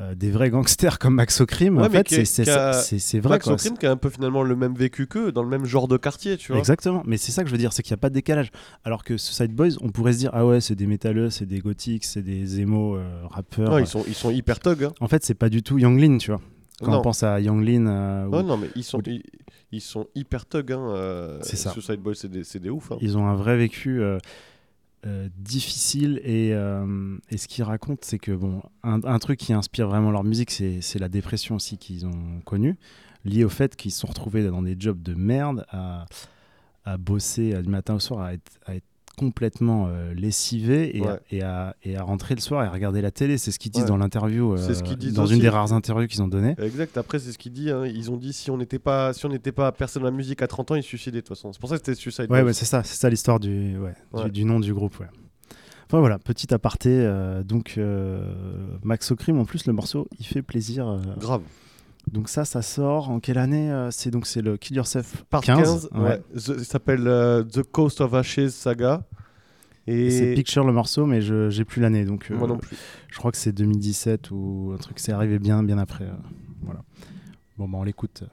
[0.00, 3.34] Euh, des vrais gangsters comme Max O'Crim, Ouais, en fait, c'est- vrai.
[3.36, 3.56] Maxo quoi.
[3.58, 5.96] Crime qui a un peu finalement le même vécu qu'eux, dans le même genre de
[5.96, 6.58] quartier, tu vois.
[6.58, 8.50] Exactement, mais c'est ça que je veux dire, c'est qu'il n'y a pas de décalage.
[8.84, 11.58] Alors que Suicide Boys, on pourrait se dire, ah ouais, c'est des métalleux, c'est des
[11.58, 13.70] gothiques, c'est des émo euh, rappeurs.
[13.70, 14.84] Non, ils sont, ils sont hyper thug.
[14.84, 14.92] Hein.
[15.00, 16.40] En fait, c'est pas du tout Younglin, tu vois.
[16.82, 17.00] Quand Non.
[17.00, 17.86] on pense à Younglin.
[17.86, 19.22] euh, ou- non, mais ils sont, ou- ils,
[19.70, 20.72] ils sont hyper thug.
[20.72, 21.72] Hein, euh, C'est ça.
[21.72, 22.90] Suicide Boys, c'est des, des ouf.
[22.92, 22.96] Hein.
[23.02, 24.02] Ils ont un vrai vécu
[25.06, 29.88] euh, difficile et, euh, et ce qu'ils racontent, c'est que bon, un, truc qui inspire
[29.88, 32.76] vraiment leur musique, c'est la dépression aussi qu'ils ont connue,
[33.24, 36.04] liée au fait qu'ils se sont retrouvés dans des jobs de merde, à,
[36.84, 38.32] à bosser du matin au soir, à
[38.66, 41.08] à être complètement euh, lessivés et, Ouais.
[41.08, 43.36] à, et, à, et à rentrer le soir et à regarder la télé.
[43.38, 43.88] C'est ce qu'ils disent Ouais.
[43.88, 45.34] dans l'interview, euh, qu'ils disent dans aussi.
[45.34, 46.54] une des rares interviews qu'ils ont données.
[46.58, 46.96] Exact.
[46.96, 47.70] Après, c'est ce qu'il dit.
[47.70, 47.84] hein.
[47.86, 50.40] Ils ont dit si on n'était pas, si on n'était pas personne de la musique
[50.42, 51.52] à 30 ans, ils se suicidaient de toute façon.
[51.52, 53.94] C'est pour ça que c'était Suicide Ouais, ouais, c'est ça, c'est ça l'histoire du, ouais,
[54.24, 54.98] du- du, nom du groupe.
[55.00, 55.06] Ouais.
[55.86, 56.88] Enfin voilà, petit aparté.
[56.90, 58.24] euh, donc euh,
[58.84, 61.00] Max O'Crim, en plus, le morceau, il fait plaisir.
[61.18, 61.42] Grave.
[62.10, 65.42] Donc ça, ça sort en quelle année euh, C'est donc c'est le Kill Yourself Part
[65.42, 65.88] 15.
[65.92, 66.22] 15, ouais.
[66.34, 69.04] The- s'appelle euh, The Coast of Ashes Saga.
[69.86, 72.04] Et C'est Picture le morceau, mais je j'ai plus l'année.
[72.04, 72.76] Donc euh, moi non plus.
[73.08, 74.98] je crois que c'est 2017 ou un truc.
[74.98, 76.04] C'est arrivé bien, bien après.
[76.04, 76.12] euh,
[76.62, 76.80] voilà.
[77.58, 78.24] Bon, bah on l'écoute.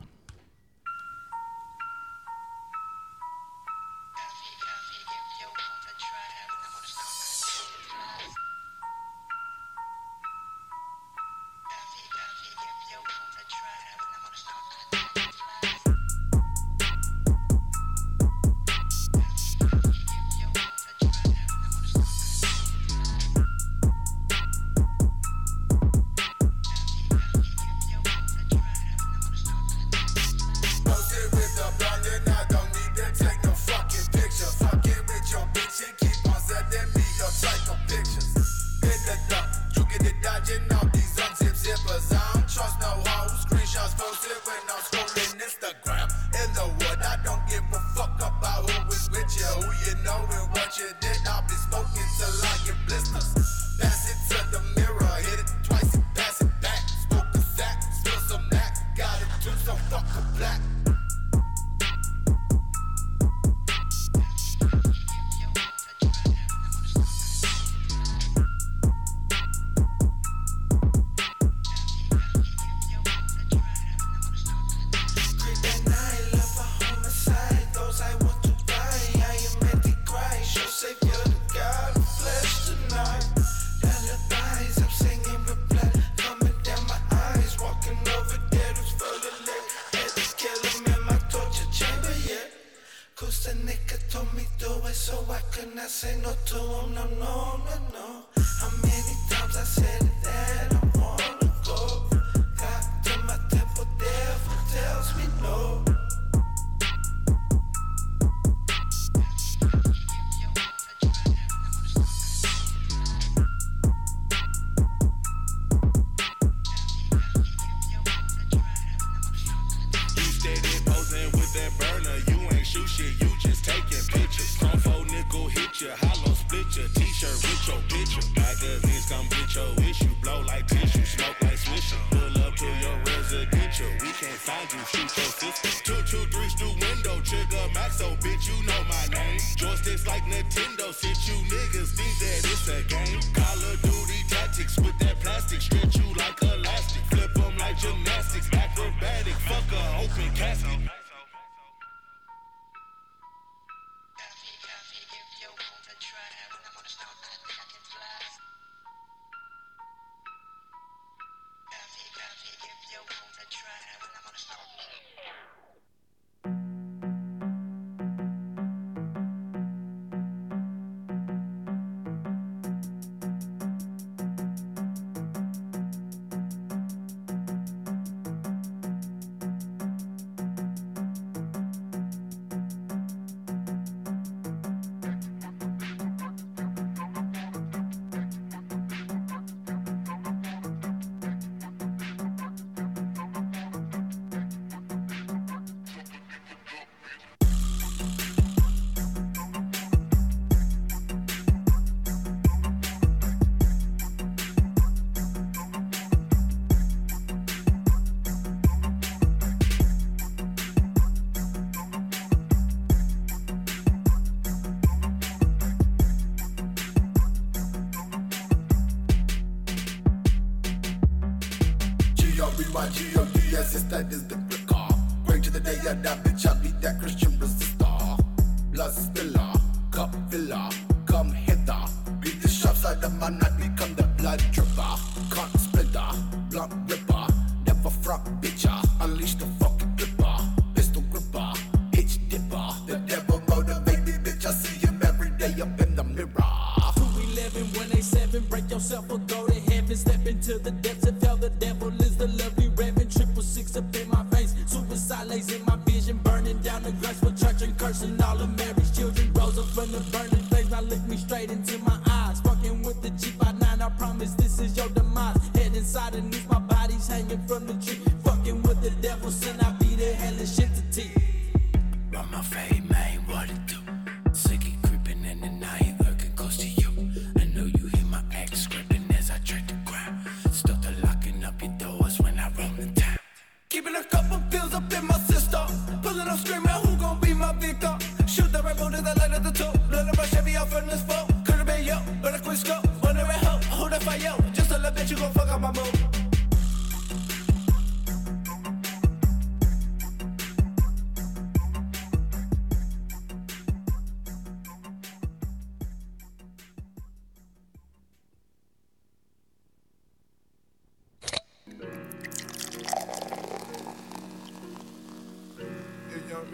[224.03, 224.35] That is the
[224.67, 224.89] car.
[225.25, 226.26] Bring to the day of that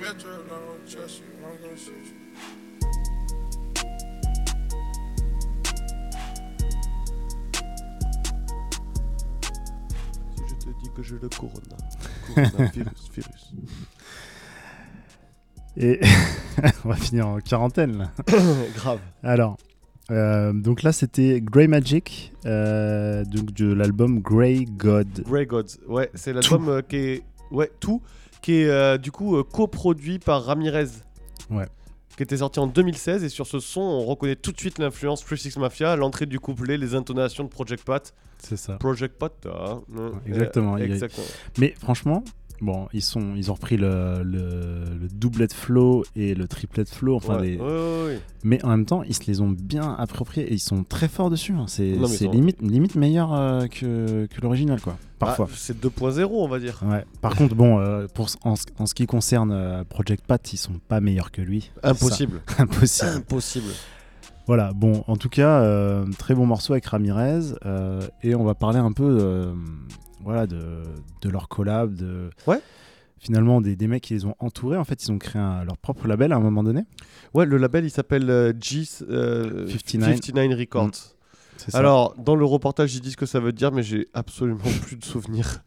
[0.03, 2.17] If young Metro don't trust you, I'm gonna shoot you.
[10.35, 11.77] Si je te dis que j'ai le corona.
[12.35, 13.53] Coronavirus, virus.
[15.77, 16.01] Et
[16.83, 18.11] on va finir en quarantaine là.
[18.75, 18.99] Grave.
[19.23, 19.57] Alors,
[20.11, 25.23] euh, donc là c'était Grey Magic, euh, donc de l'album Grey God.
[25.25, 27.23] Grey Gods, ouais, c'est l'album euh, qui est.
[27.51, 28.01] Ouais, tout.
[28.43, 30.89] Qui est euh, du coup euh, coproduit par Ramirez.
[31.49, 31.65] Ouais.
[32.15, 33.23] Qui était sorti en 2016.
[33.23, 36.77] Et sur ce son, on reconnaît tout de suite l'influence 36 Mafia, l'entrée du couplet,
[36.77, 38.13] les intonations de Project Pat.
[38.37, 38.73] C'est ça.
[38.75, 39.81] Project Pat, hein.
[40.27, 40.75] Exactement.
[40.75, 41.25] Euh, y a- exactement.
[41.57, 42.23] Mais franchement,
[42.63, 46.83] bon, ils, sont, ils ont repris le, le, le doublet de flow et le triplet
[46.83, 47.15] de flow.
[47.15, 48.19] Enfin, Ouais, les- ouais, ouais, ouais.
[48.43, 51.29] Mais en même temps, ils se les ont bien appropriés et ils sont très forts
[51.29, 51.53] dessus.
[51.53, 51.65] hein.
[51.67, 51.91] C'est
[52.31, 54.97] limite, limite meilleur euh, que, que l'original, quoi.
[55.19, 55.47] Parfois.
[55.49, 56.81] Ah, c'est 2.0, on va dire.
[56.85, 57.05] Ouais.
[57.21, 60.57] Par contre, bon, euh, pour, en, ce- en ce qui concerne euh, Project Pat, ils
[60.57, 61.71] sont pas meilleurs que lui.
[61.83, 62.41] Impossible.
[62.57, 63.11] Impossible.
[63.17, 63.71] Impossible.
[64.45, 67.53] Voilà, bon, en tout cas, euh, très bon morceau avec Ramirez.
[67.65, 69.53] euh, et on va parler un peu euh,
[70.23, 70.83] voilà, de,
[71.21, 71.93] de leur collab.
[71.95, 72.59] De, Ouais.
[73.19, 74.75] Finalement, des, des mecs qui les ont entourés.
[74.77, 76.81] En fait, ils ont créé un- leur propre label à un moment donné.
[77.33, 78.51] Ouais, le label il s'appelle euh,
[79.09, 80.15] euh, 59.
[80.21, 80.87] 59 Records.
[80.87, 80.91] Mm.
[81.69, 81.77] Ça.
[81.77, 84.97] Alors, dans le reportage, ils disent ce que ça veut dire, mais j'ai absolument plus
[84.97, 85.63] de souvenirs.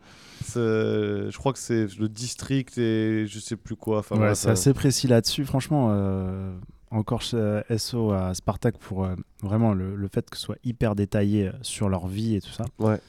[0.55, 3.99] Je crois que c'est le district et je sais plus quoi.
[4.01, 5.45] Enfin, Ouais, bref, c'est euh, assez précis là-dessus.
[5.45, 6.55] Franchement, euh,
[6.91, 10.95] encore chez- SO à Spartak pour euh, vraiment le, le fait que ce soit hyper
[10.95, 12.65] détaillé sur leur vie et tout ça.
[12.79, 13.01] Ouais.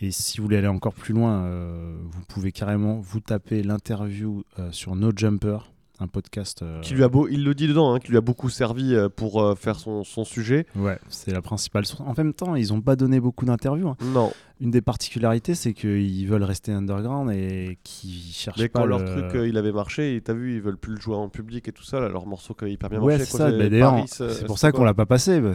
[0.00, 4.44] Et si vous voulez aller encore plus loin, euh, vous pouvez carrément vous taper l'interview
[4.58, 5.58] euh, sur No Jumper
[5.98, 6.60] un podcast.
[6.60, 8.94] euh, Qui lui a beau, il le dit dedans, hein, qui lui a beaucoup servi
[8.94, 10.66] euh, pour euh, faire son, son sujet.
[10.76, 12.02] Ouais, c'est la principale source.
[12.06, 13.88] En même temps, ils n'ont pas donné beaucoup d'interviews.
[13.88, 13.96] hein.
[14.12, 14.30] Non.
[14.60, 18.98] Une des particularités, c'est qu'ils veulent rester underground et qu'ils cherchent Mais pas quand leur
[18.98, 21.72] le- truc il avait marché, t'as vu, ils veulent plus le jouer en public et
[21.72, 23.32] tout ça, là, leur morceau qui a hyper bien Ouais, marché.
[23.32, 25.40] c'est bah, c'est pour ça qu'on l'a pas passé.
[25.40, 25.52] bah.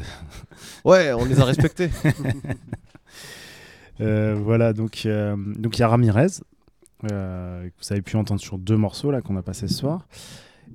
[0.85, 1.91] Ouais, on les a respectés.
[4.01, 6.27] Euh, voilà, donc euh, donc il y a Ramirez,
[7.11, 10.07] euh, que vous avez pu entendre sur deux morceaux là qu'on a passé ce soir.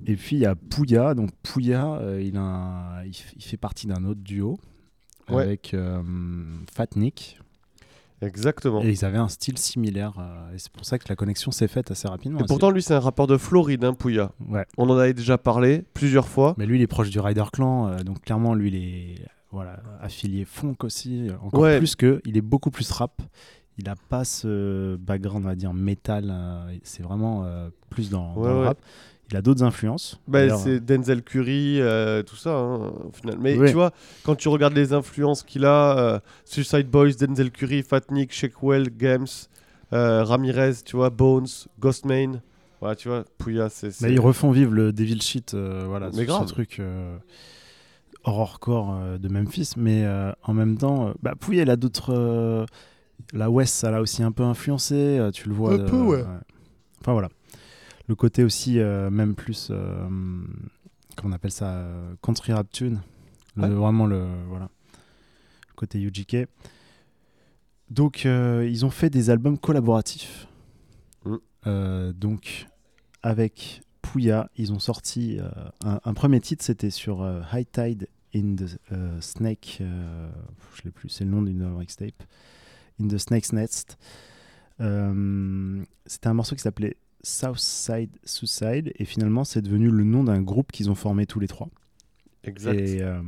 [0.05, 1.13] Et puis il y a Pouya.
[1.13, 3.13] Donc Pouya, il, a un- il,
[3.43, 4.59] fait partie d'un autre duo
[5.29, 5.43] Ouais.
[5.43, 5.75] avec
[6.73, 7.39] Fat Nick.
[8.21, 8.81] Exactement.
[8.83, 10.13] Et ils avaient un style similaire.
[10.19, 12.39] euh, et c'est pour ça que la connexion s'est faite assez rapidement.
[12.39, 14.31] Et pourtant, lui, c'est un rappeur de Floride, hein, Pouya.
[14.47, 14.65] Ouais.
[14.77, 16.55] On en avait déjà parlé plusieurs fois.
[16.57, 19.15] Mais lui, il est proche du Rider Clan, euh, donc clairement, lui, il est
[19.51, 21.77] voilà, affilié funk aussi, euh, encore Ouais.
[21.77, 22.21] plus que.
[22.25, 23.21] Il est beaucoup plus rap.
[23.79, 26.29] Il a pas ce background, on va dire, métal.
[26.31, 28.77] euh, c'est vraiment euh, plus dans, dans Ouais, le rap.
[29.29, 30.19] Il a d'autres influences.
[30.27, 33.37] Bah, c'est Denzel Curry, euh, tout ça, hein, au final.
[33.41, 33.91] Mais tu vois,
[34.23, 38.89] quand tu regardes les influences qu'il a, euh, Suicide Boys, Denzel Curry, Fat Nick, Shakewell,
[38.89, 39.27] Games,
[39.91, 41.47] euh, Ramirez, tu vois, Bones,
[41.79, 42.41] Ghostman.
[42.79, 43.87] Voilà, tu vois, Pouya, c'est.
[43.87, 46.47] bah, c'est- ils refont vivre le Devil Shit, euh, voilà, Mais ce, grave.
[46.47, 47.17] ce truc euh,
[48.27, 49.71] horrorcore euh, de Memphis.
[49.77, 52.13] Mais euh, en même temps, euh, bah, Pouya, il a d'autres.
[52.13, 52.65] euh,
[53.33, 55.73] la West, ça l'a aussi un peu influencé, tu le vois.
[55.73, 56.23] Un peu, ouais.
[57.01, 57.29] Enfin voilà.
[58.07, 59.69] Le côté aussi, euh, même plus.
[59.71, 60.07] euh,
[61.15, 63.01] comment on appelle ça euh, Country Rap Tune.
[63.55, 63.69] Le- Ouais.
[63.69, 64.23] Vraiment le.
[64.49, 64.69] Voilà.
[65.69, 66.47] Le côté UGK.
[67.89, 70.47] Donc, euh, ils ont fait des albums collaboratifs.
[71.25, 71.35] Mm.
[71.67, 72.67] Euh, donc,
[73.23, 75.49] avec Pouya, ils ont sorti euh,
[75.83, 79.77] un, un premier titre, c'était sur euh, High Tide in the euh, Snake.
[79.81, 80.29] euh,
[80.75, 82.23] je l'ai plus, c'est le nom d'une mixtape.
[83.01, 83.97] In the Snake's Nest.
[84.79, 90.41] Euh, c'était un morceau qui s'appelait Southside Suicide et finalement c'est devenu le nom d'un
[90.41, 91.69] groupe qu'ils ont formé tous les trois
[92.43, 92.77] Exact.
[92.79, 93.21] et, euh,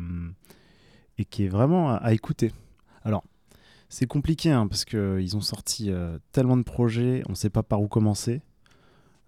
[1.18, 2.52] et qui est vraiment à, à écouter.
[3.04, 3.24] Alors,
[3.90, 5.92] c'est compliqué hein, parce qu'ils ont sorti
[6.32, 8.42] tellement de projets, on ne sait pas par où commencer.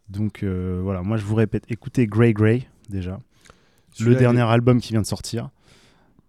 [0.09, 3.19] Donc voilà, moi je vous répète, écoutez Grey Grey déjà,
[3.99, 5.49] le dernier album qui vient de sortir.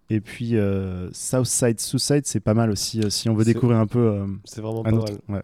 [0.09, 3.87] Et puis euh, Southside Suicide, c'est pas mal aussi euh, si on veut découvrir un
[3.87, 3.99] peu.
[3.99, 5.37] euh, C'est vraiment pas autre- mal.
[5.37, 5.43] ouais.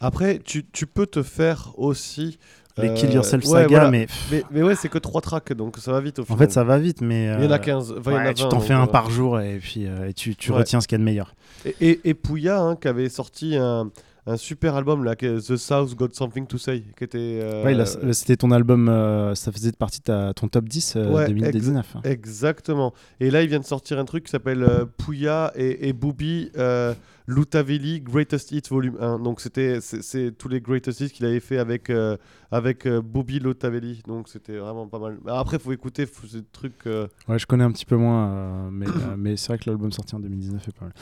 [0.00, 2.38] Après, tu, tu peux te faire aussi.
[2.78, 3.90] Les Kill Yourself ouais, Saga, voilà.
[3.90, 4.42] mais- mais.
[4.50, 6.38] Mais ouais, c'est que 3 tracks, donc ça va vite au En final.
[6.40, 7.24] fait, ça va vite, mais.
[7.38, 8.60] Il y en a euh, 15, enfin, il y en a ouais, Tu 20, t'en
[8.60, 10.98] fais un euh, par jour et puis euh, et tu, retiens ce qu'il y a
[10.98, 11.34] de meilleur.
[11.64, 13.90] Et, et, et Pouya, hein, qui avait sorti un,
[14.26, 17.18] un super album, là, The South Got Something to Say, qui était.
[17.42, 20.94] euh, Ouais, a- c'était ton album, euh, ça faisait partie de ta- ton top 10
[20.96, 21.94] euh, Ouais, 2019.
[21.96, 22.00] hein.
[22.04, 22.92] ex- exactement.
[23.20, 26.50] Et là, il vient de sortir un truc qui s'appelle euh, Pouya et, et Booby
[26.58, 26.92] euh,
[27.28, 29.18] Lutavelli Greatest Hits Volume 1.
[29.20, 32.16] Donc, c'était c'est- tous les Greatest Hits qu'il avait fait avec, euh,
[32.50, 34.02] avec euh, Booby Lutavelli.
[34.06, 35.18] Donc, c'était vraiment pas mal.
[35.26, 36.86] Après, faut écouter, faut, des trucs.
[36.86, 39.68] euh, Ouais, je connais un petit peu moins, euh, mais, euh, mais c'est vrai que
[39.70, 40.94] l'album sorti en 2019 est pas mal.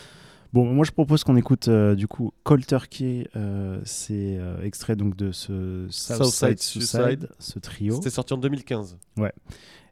[0.54, 4.94] Bon, moi je propose qu'on écoute euh, du coup Cold Turkey, euh, c'est euh, extrait
[4.94, 7.96] donc de ce Southside Suicide, ce trio.
[7.96, 8.96] C'était sorti en 2015.
[9.16, 9.32] Ouais.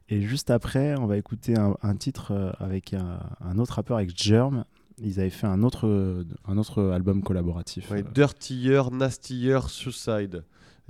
[0.07, 4.17] Et juste après, on va écouter un, un titre avec un, un autre rappeur, avec
[4.17, 4.63] Germ.
[4.99, 7.91] Ils avaient fait un autre, un autre album collaboratif.
[7.91, 10.45] Ouais, Dirtier, Nastier, Suicide.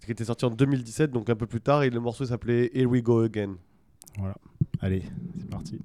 [0.06, 1.82] Qui était sorti en 2017, donc un peu plus tard.
[1.82, 3.56] Et le morceau s'appelait Here We Go Again.
[4.20, 4.36] Voilà.
[4.82, 5.02] Allez,
[5.40, 5.80] c'est parti.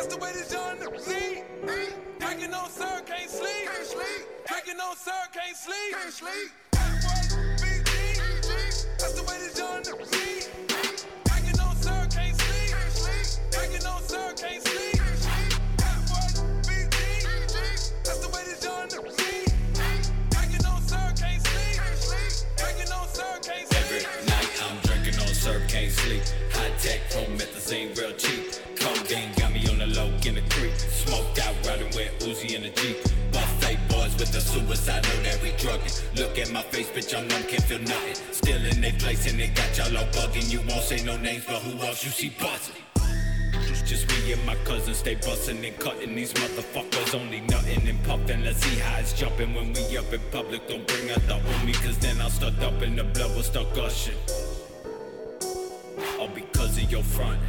[0.00, 1.44] That's the way this young nigga lead.
[2.18, 3.68] Drinking on sir, can't sleep.
[4.48, 5.92] Drinking on sir, can't sleep.
[5.92, 6.50] Can't sleep.
[8.96, 10.48] That's the way this young lead.
[11.26, 12.72] Drinking on sir, can't sleep.
[13.50, 15.02] Drinking on sir, can't sleep.
[18.02, 19.52] That's the way this young nigga lead.
[20.30, 21.76] Drinking on sir, can't sleep.
[22.56, 23.84] Drinking on sir, can't sleep.
[23.84, 26.22] Every night I'm drinking on syrup, can't sleep.
[26.52, 28.09] High tech, promethazine, real
[32.20, 32.96] Uzi in the Jeep.
[33.32, 35.92] Buffet boys with the suicide, know that we drugging.
[36.16, 38.14] Look at my face, bitch, I'm numb, can't feel nothing.
[38.32, 40.50] Still in they place and they got y'all all bugging.
[40.50, 42.76] You won't say no names, but who else you see buzzing?
[43.86, 48.44] Just me and my cousin stay bustin' and cutting these motherfuckers only nothing and puffin'.
[48.44, 50.68] Let's see how it's jumpin' when we up in public.
[50.68, 54.14] Don't bring out the homie, cause then I'll start dumping the blood will start gushing.
[56.20, 57.40] All because of your front.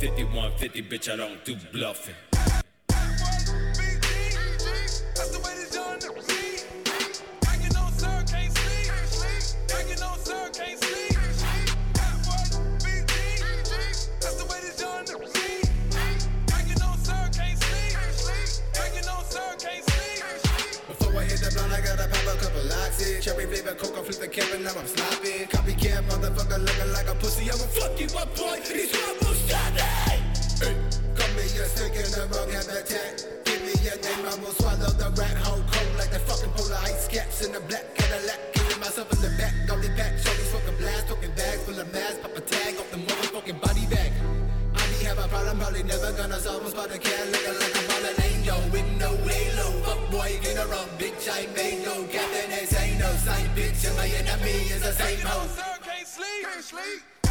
[0.00, 2.31] 5150, bitch, I don't do bluffing.
[53.72, 55.48] bitch and my enemy is the same hoe.
[55.82, 57.21] Can't sleep.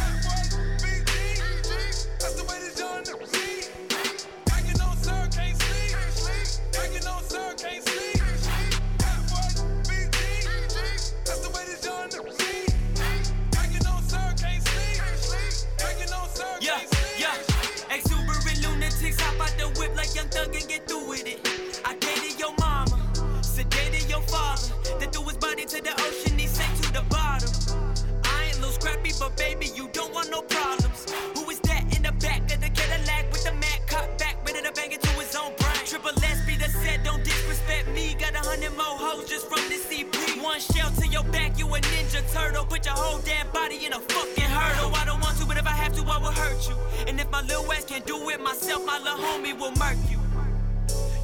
[42.42, 44.94] word, don't put your whole damn body in a fucking hurdle.
[44.94, 46.76] I don't want to, but if I have to, I will hurt you.
[47.06, 50.18] And if my little ass can't do it myself, my little homie will murk you.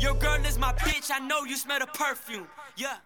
[0.00, 2.46] Your girl is my bitch, I know you smell the perfume.
[2.76, 2.96] Yeah.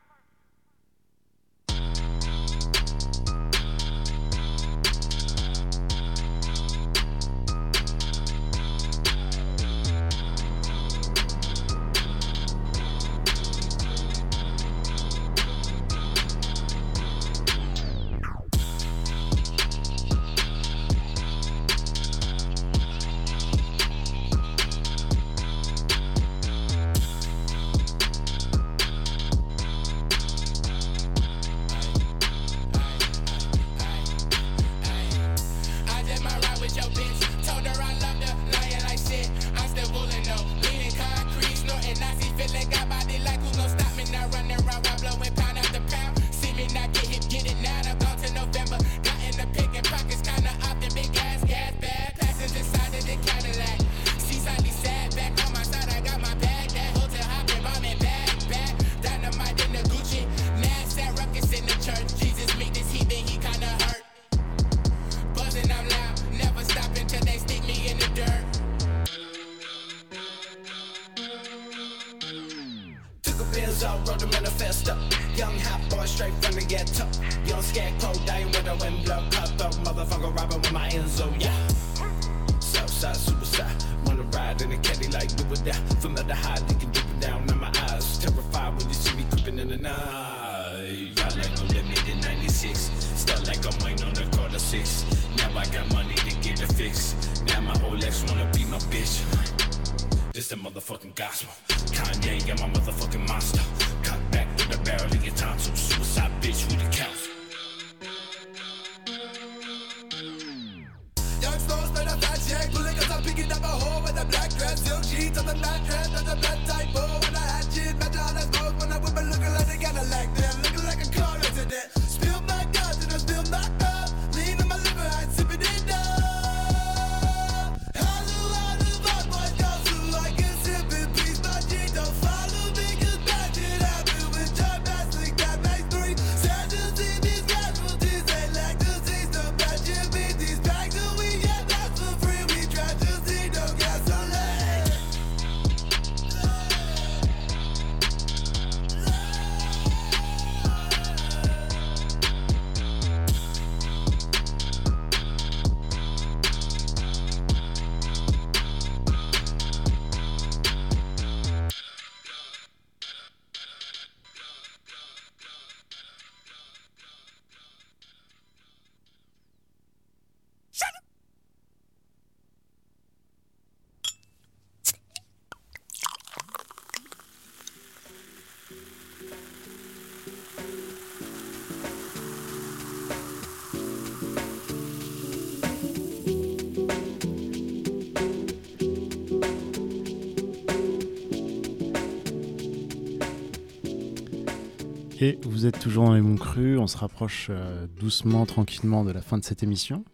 [195.22, 199.12] Et vous êtes toujours dans les monts crus, on se rapproche euh, doucement, tranquillement de
[199.12, 200.04] la fin de cette émission.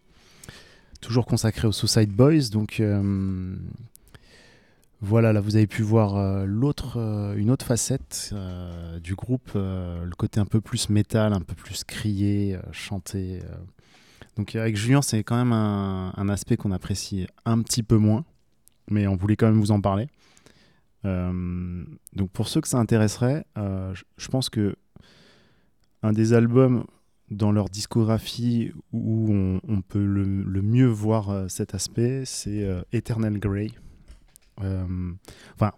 [1.01, 3.55] Toujours consacrée aux Suicide Boys, donc euh,
[5.01, 6.99] voilà, là vous avez pu voir euh, l'autre,
[7.35, 8.35] une autre facette
[9.01, 13.41] du groupe, le côté un peu plus métal, un peu plus crié, chanté.
[14.37, 18.25] Donc avec Julien, c'est quand même un, aspect qu'on apprécie un petit peu moins,
[18.91, 20.07] mais on voulait quand même vous en parler.
[21.03, 24.75] Donc pour ceux que ça intéresserait, je pense que
[26.01, 26.85] un des albums
[27.29, 33.37] dans leur discographie où on, peut le, mieux voir euh, cet aspect, c'est euh, Eternal
[33.39, 33.69] Grey.
[34.63, 35.11] Euh,
[35.55, 35.71] enfin,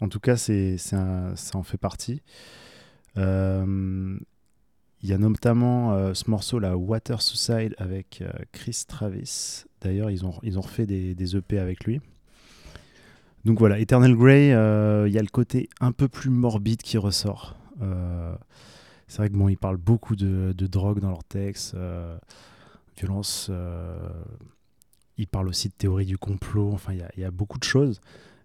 [0.00, 2.22] en tout cas, ça en fait partie.
[3.16, 8.22] Il y a notamment ce morceau, Water Suicide, avec
[8.52, 9.64] Chris Travis.
[9.80, 12.00] D'ailleurs, ils ont, refait des, EP avec lui.
[13.44, 17.56] Donc voilà, Eternal Grey, il y a le côté un peu plus morbide qui ressort.
[19.08, 22.18] C'est vrai que bon, ils parlent beaucoup de, drogue dans leurs textes, euh,
[22.96, 23.48] violence.
[23.50, 23.96] euh,
[25.16, 26.70] ils parlent aussi de théorie du complot.
[26.72, 28.00] Enfin, il y a- beaucoup de choses.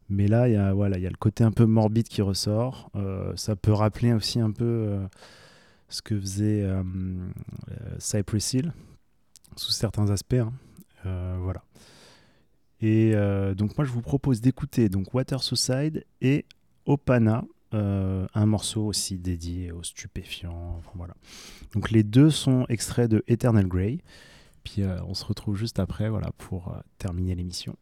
[0.09, 2.21] Mais là, il y a voilà, il y a le côté un peu morbide qui
[2.21, 2.89] ressort.
[2.95, 5.07] Euh, ça peut rappeler aussi un peu euh,
[5.89, 6.67] ce que faisait
[7.99, 8.73] Cypress Hill
[9.55, 10.35] sous certains aspects.
[10.35, 10.53] hein.
[11.39, 11.63] Voilà.
[12.81, 13.13] Et
[13.55, 16.45] donc moi je vous propose d'écouter Water Suicide et
[16.85, 17.43] Opana,
[17.73, 20.81] euh, un morceau aussi dédié aux stupéfiants.
[20.95, 21.15] Voilà.
[21.73, 23.99] Donc les deux sont extraits de Eternal Grey.
[24.63, 27.75] Puis euh, on se retrouve juste après voilà, pour euh, terminer l'émission.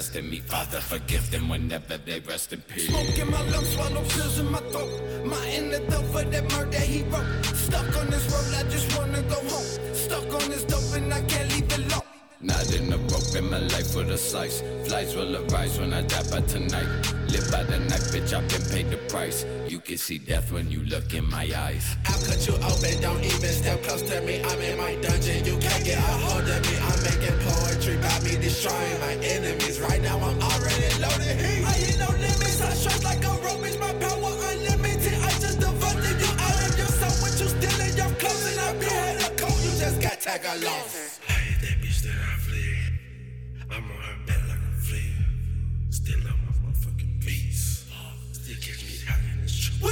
[0.00, 0.38] Tested me.
[0.40, 2.88] Father, forgive them whenever they rest in peace.
[2.88, 4.90] Smoke in my lungs, swallow pills in my throat.
[5.26, 7.44] My inner though for that murder he wrote.
[7.44, 9.09] Stuck on this road, I just wanna
[14.20, 14.62] slice.
[14.84, 16.88] Flies will arise when I die by tonight.
[17.32, 19.44] Live by the night, bitch, I've been paid the price.
[19.68, 21.96] You can see death when you look in my eyes.
[22.06, 24.42] I'll cut you open, don't even step close to me.
[24.42, 26.74] I'm in my dungeon, you can't get a hold of me.
[26.88, 29.80] I'm making poetry by me destroying my enemies.
[29.80, 31.36] Right now I'm already loaded.
[31.40, 31.64] Heat.
[31.64, 33.78] I ain't no limits, I strike like a rope, bitch.
[33.80, 35.16] My power unlimited.
[35.16, 37.14] I just devoted you out of your soul.
[37.24, 39.58] What you stealing your clothes and I be had a coat.
[39.64, 40.99] You just got tag along.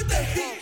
[0.09, 0.58] The heat.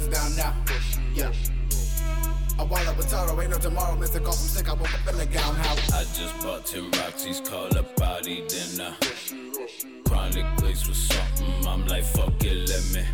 [0.00, 0.54] Curtains down now.
[1.14, 1.32] Yeah.
[2.58, 3.96] I wall up with Taro, ain't no tomorrow.
[3.96, 4.22] Mr.
[4.22, 5.92] Call from sick, I woke up in the gown house.
[5.92, 8.94] I just bought 10 Roxy's, call a body dinner.
[10.06, 13.04] Chronic place with something, I'm like, fuck it, let me.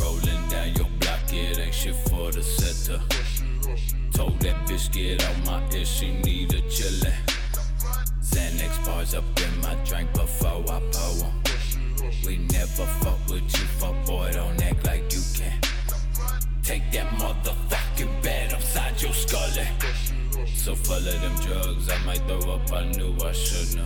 [0.00, 3.00] Rolling down your block, it ain't shit for the setter.
[4.12, 7.14] Told that bitch get out my ear, she need a chillin'.
[8.20, 11.42] Xanax bars up in my drink before I pour 'em.
[12.26, 14.83] We never fuck with you, fuck boy, don't act.
[16.64, 19.48] Take that motherfucking bed upside your skull.
[20.54, 23.84] So full of them drugs, I might throw up, I knew I shouldn't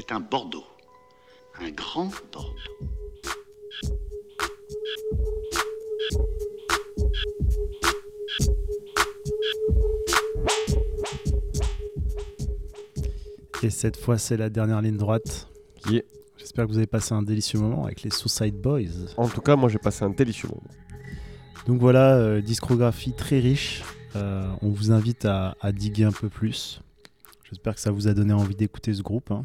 [0.00, 0.64] c'est un Bordeaux.
[1.60, 2.54] Un grand Bordeaux.
[13.62, 15.48] Et cette fois, c'est la dernière ligne droite.
[15.90, 16.00] Yeah.
[16.38, 19.12] J'espère que vous avez passé un délicieux moment avec les Suicide Boys.
[19.18, 20.62] En tout cas, moi j'ai passé un délicieux moment.
[21.66, 23.82] Donc voilà, euh, discographie très riche.
[24.16, 26.80] Euh, on vous invite à, à diguer un peu plus.
[27.44, 29.30] J'espère que ça vous a donné envie d'écouter ce groupe.
[29.30, 29.44] hein.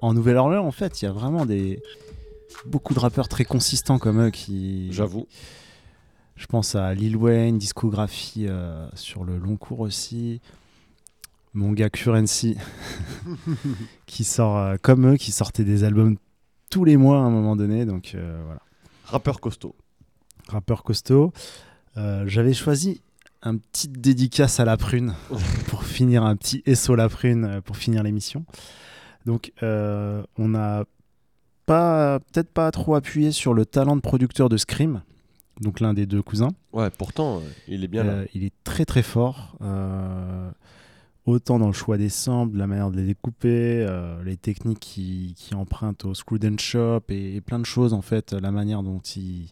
[0.00, 1.82] En Nouvelle-Orléans, en fait, il y a vraiment des
[2.64, 4.92] beaucoup de rappeurs très consistants comme eux qui.
[4.92, 5.26] J'avoue.
[6.36, 10.40] Je pense à Lil Wayne, discographie euh, sur le long cours aussi.
[11.54, 12.58] Mon gars Currency,
[14.06, 16.16] qui sort euh, comme eux, qui sortait des albums
[16.68, 17.86] tous les mois à un moment donné.
[17.86, 18.60] Donc euh, voilà.
[19.06, 19.74] Rappeur costaud.
[20.48, 21.32] Rappeur costaud.
[22.26, 23.00] J'avais choisi
[23.40, 25.14] un petit dédicace à la prune
[25.68, 28.44] pour finir un petit SO la prune pour finir l'émission.
[29.26, 30.84] Donc euh, on n'a
[31.66, 35.02] pas peut-être pas trop appuyé sur le talent de producteur de Scream,
[35.60, 36.52] donc l'un des deux cousins.
[36.72, 38.12] Ouais, pourtant, euh, il est bien là.
[38.12, 39.58] Euh, il est très très fort.
[41.26, 43.84] autant dans le choix des samples, la manière de les découper,
[44.24, 48.02] les techniques qui, qui empruntent au Screw and Shop et, et plein de choses en
[48.02, 49.50] fait, la manière dont il.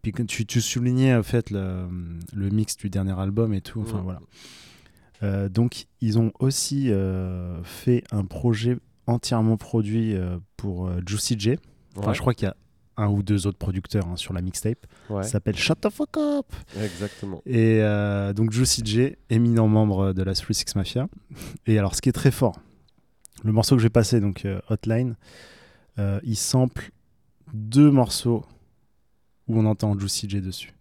[0.00, 1.86] Puis tu, tu soulignais en fait le,
[2.34, 3.80] le mix du dernier album et tout.
[3.82, 4.02] Enfin Mm.
[4.04, 4.20] voilà.
[5.22, 11.36] Euh, donc ils ont aussi euh, fait un projet entièrement produit euh, pour euh, Juicy
[11.38, 11.56] J.
[11.96, 12.14] Enfin, Ouais.
[12.14, 12.56] je crois qu'il y a
[12.96, 14.86] un ou deux autres producteurs hein, sur la mixtape.
[15.10, 15.22] Ouais.
[15.24, 16.46] Ça s'appelle Shut the fuck up.
[16.80, 17.42] Exactement.
[17.46, 21.08] Et euh, donc Juicy J, éminent membre de la 36 Mafia.
[21.66, 22.60] Et alors, ce qui est très fort,
[23.42, 25.16] le morceau que j'ai passé, donc euh, Hotline,
[25.98, 26.90] euh, il sample
[27.52, 28.44] deux morceaux
[29.48, 30.72] où on entend Juicy J dessus.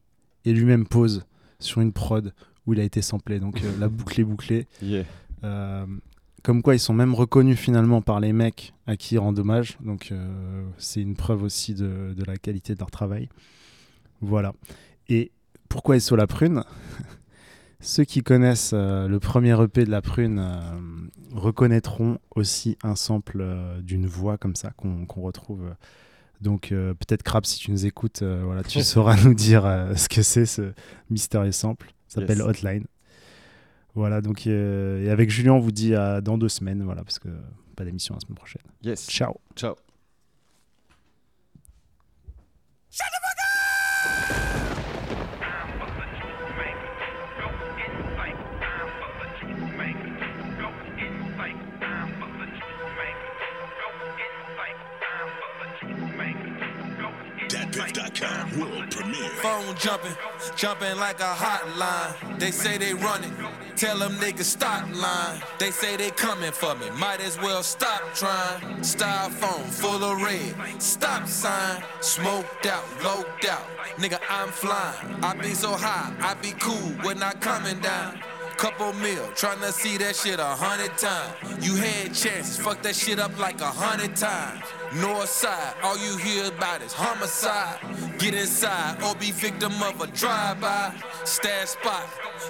[0.46, 1.26] Et lui-même pose
[1.60, 2.34] sur une prod
[2.66, 3.40] où il a été samplé.
[3.40, 4.68] Donc la boucle est bouclée.
[4.82, 5.04] Yeah.
[6.44, 9.78] Comme quoi, ils sont même reconnus finalement par les mecs à qui ils rendent hommage.
[9.82, 13.30] Donc, euh, c'est une preuve aussi de, de la qualité de leur travail.
[14.22, 14.54] Voilà.
[15.08, 15.32] Et
[15.70, 16.64] pourquoi SO la prune?
[17.80, 20.60] Ceux qui connaissent euh, le premier EP de la prune euh,
[21.34, 23.46] reconnaîtront aussi un sample
[23.82, 25.74] d'une voix comme ça qu'on retrouve.
[26.44, 29.96] Donc, euh, peut-être Crab, si tu nous écoutes, euh, voilà, tu sauras nous dire euh,
[29.96, 30.74] ce que c'est ce
[31.10, 31.94] mystérieux sample.
[32.10, 32.48] Ça s'appelle Yes.
[32.48, 32.86] Hotline.
[33.96, 37.20] Voilà, donc euh, et avec Julien, on vous dit à dans deux semaines, voilà, parce
[37.20, 37.30] que
[37.76, 38.64] pas d'émission la semaine prochaine.
[38.84, 39.08] Yes.
[39.08, 39.36] Ciao.
[39.56, 39.76] Ciao.
[59.78, 60.16] Jumping,
[60.56, 62.40] jumping like a hotline.
[62.40, 63.34] They say they running,
[63.76, 65.42] tell them niggas stop line.
[65.60, 68.62] They say they coming for me, might as well stop trying.
[68.82, 71.84] Styrofoam full of red, stop sign.
[72.02, 73.66] Smoked out, loped out,
[73.98, 75.24] nigga I'm flying.
[75.24, 78.20] I be so high, I be cool when I coming down.
[78.58, 81.66] Couple mil, tryna see that shit a hundred times.
[81.66, 84.62] You had chances, fuck that shit up like a hundred times.
[84.96, 87.80] North side, all you hear about is homicide.
[88.20, 90.94] Get inside or be victim of a drive-by.
[91.24, 92.08] Stash spot,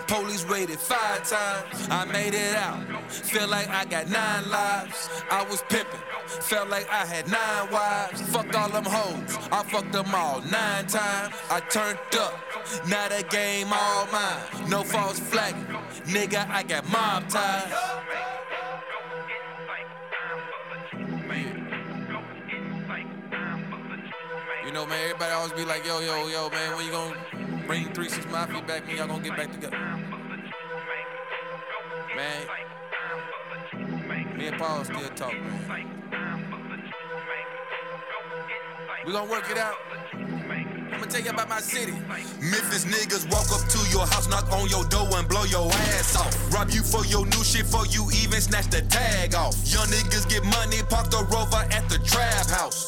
[0.08, 1.88] police raided five times.
[1.90, 5.10] I made it out, feel like I got nine lives.
[5.32, 8.22] I was pimping, felt like I had nine wives.
[8.34, 11.34] Fuck all them hoes, I fucked them all nine times.
[11.50, 12.40] I turned up,
[12.90, 14.70] now the game all mine.
[14.70, 15.56] No false flag,
[16.08, 18.43] nigga, I got mob ties.
[24.66, 27.14] You know, man, everybody always be like, yo, yo, yo, man, when you gonna
[27.68, 28.88] bring 3 6 Mafia back?
[28.88, 29.78] When y'all gonna get back together?
[32.16, 32.48] Man.
[34.38, 35.94] Me and Paul still talk, man.
[39.06, 39.76] We gonna work it out.
[40.14, 41.92] I'ma tell you about my city.
[42.40, 46.16] Memphis niggas walk up to your house, knock on your door and blow your ass
[46.16, 46.54] off.
[46.54, 49.56] Rob you for your new shit, for you even snatch the tag off.
[49.66, 52.82] Young niggas get money, park the rover at the trap house.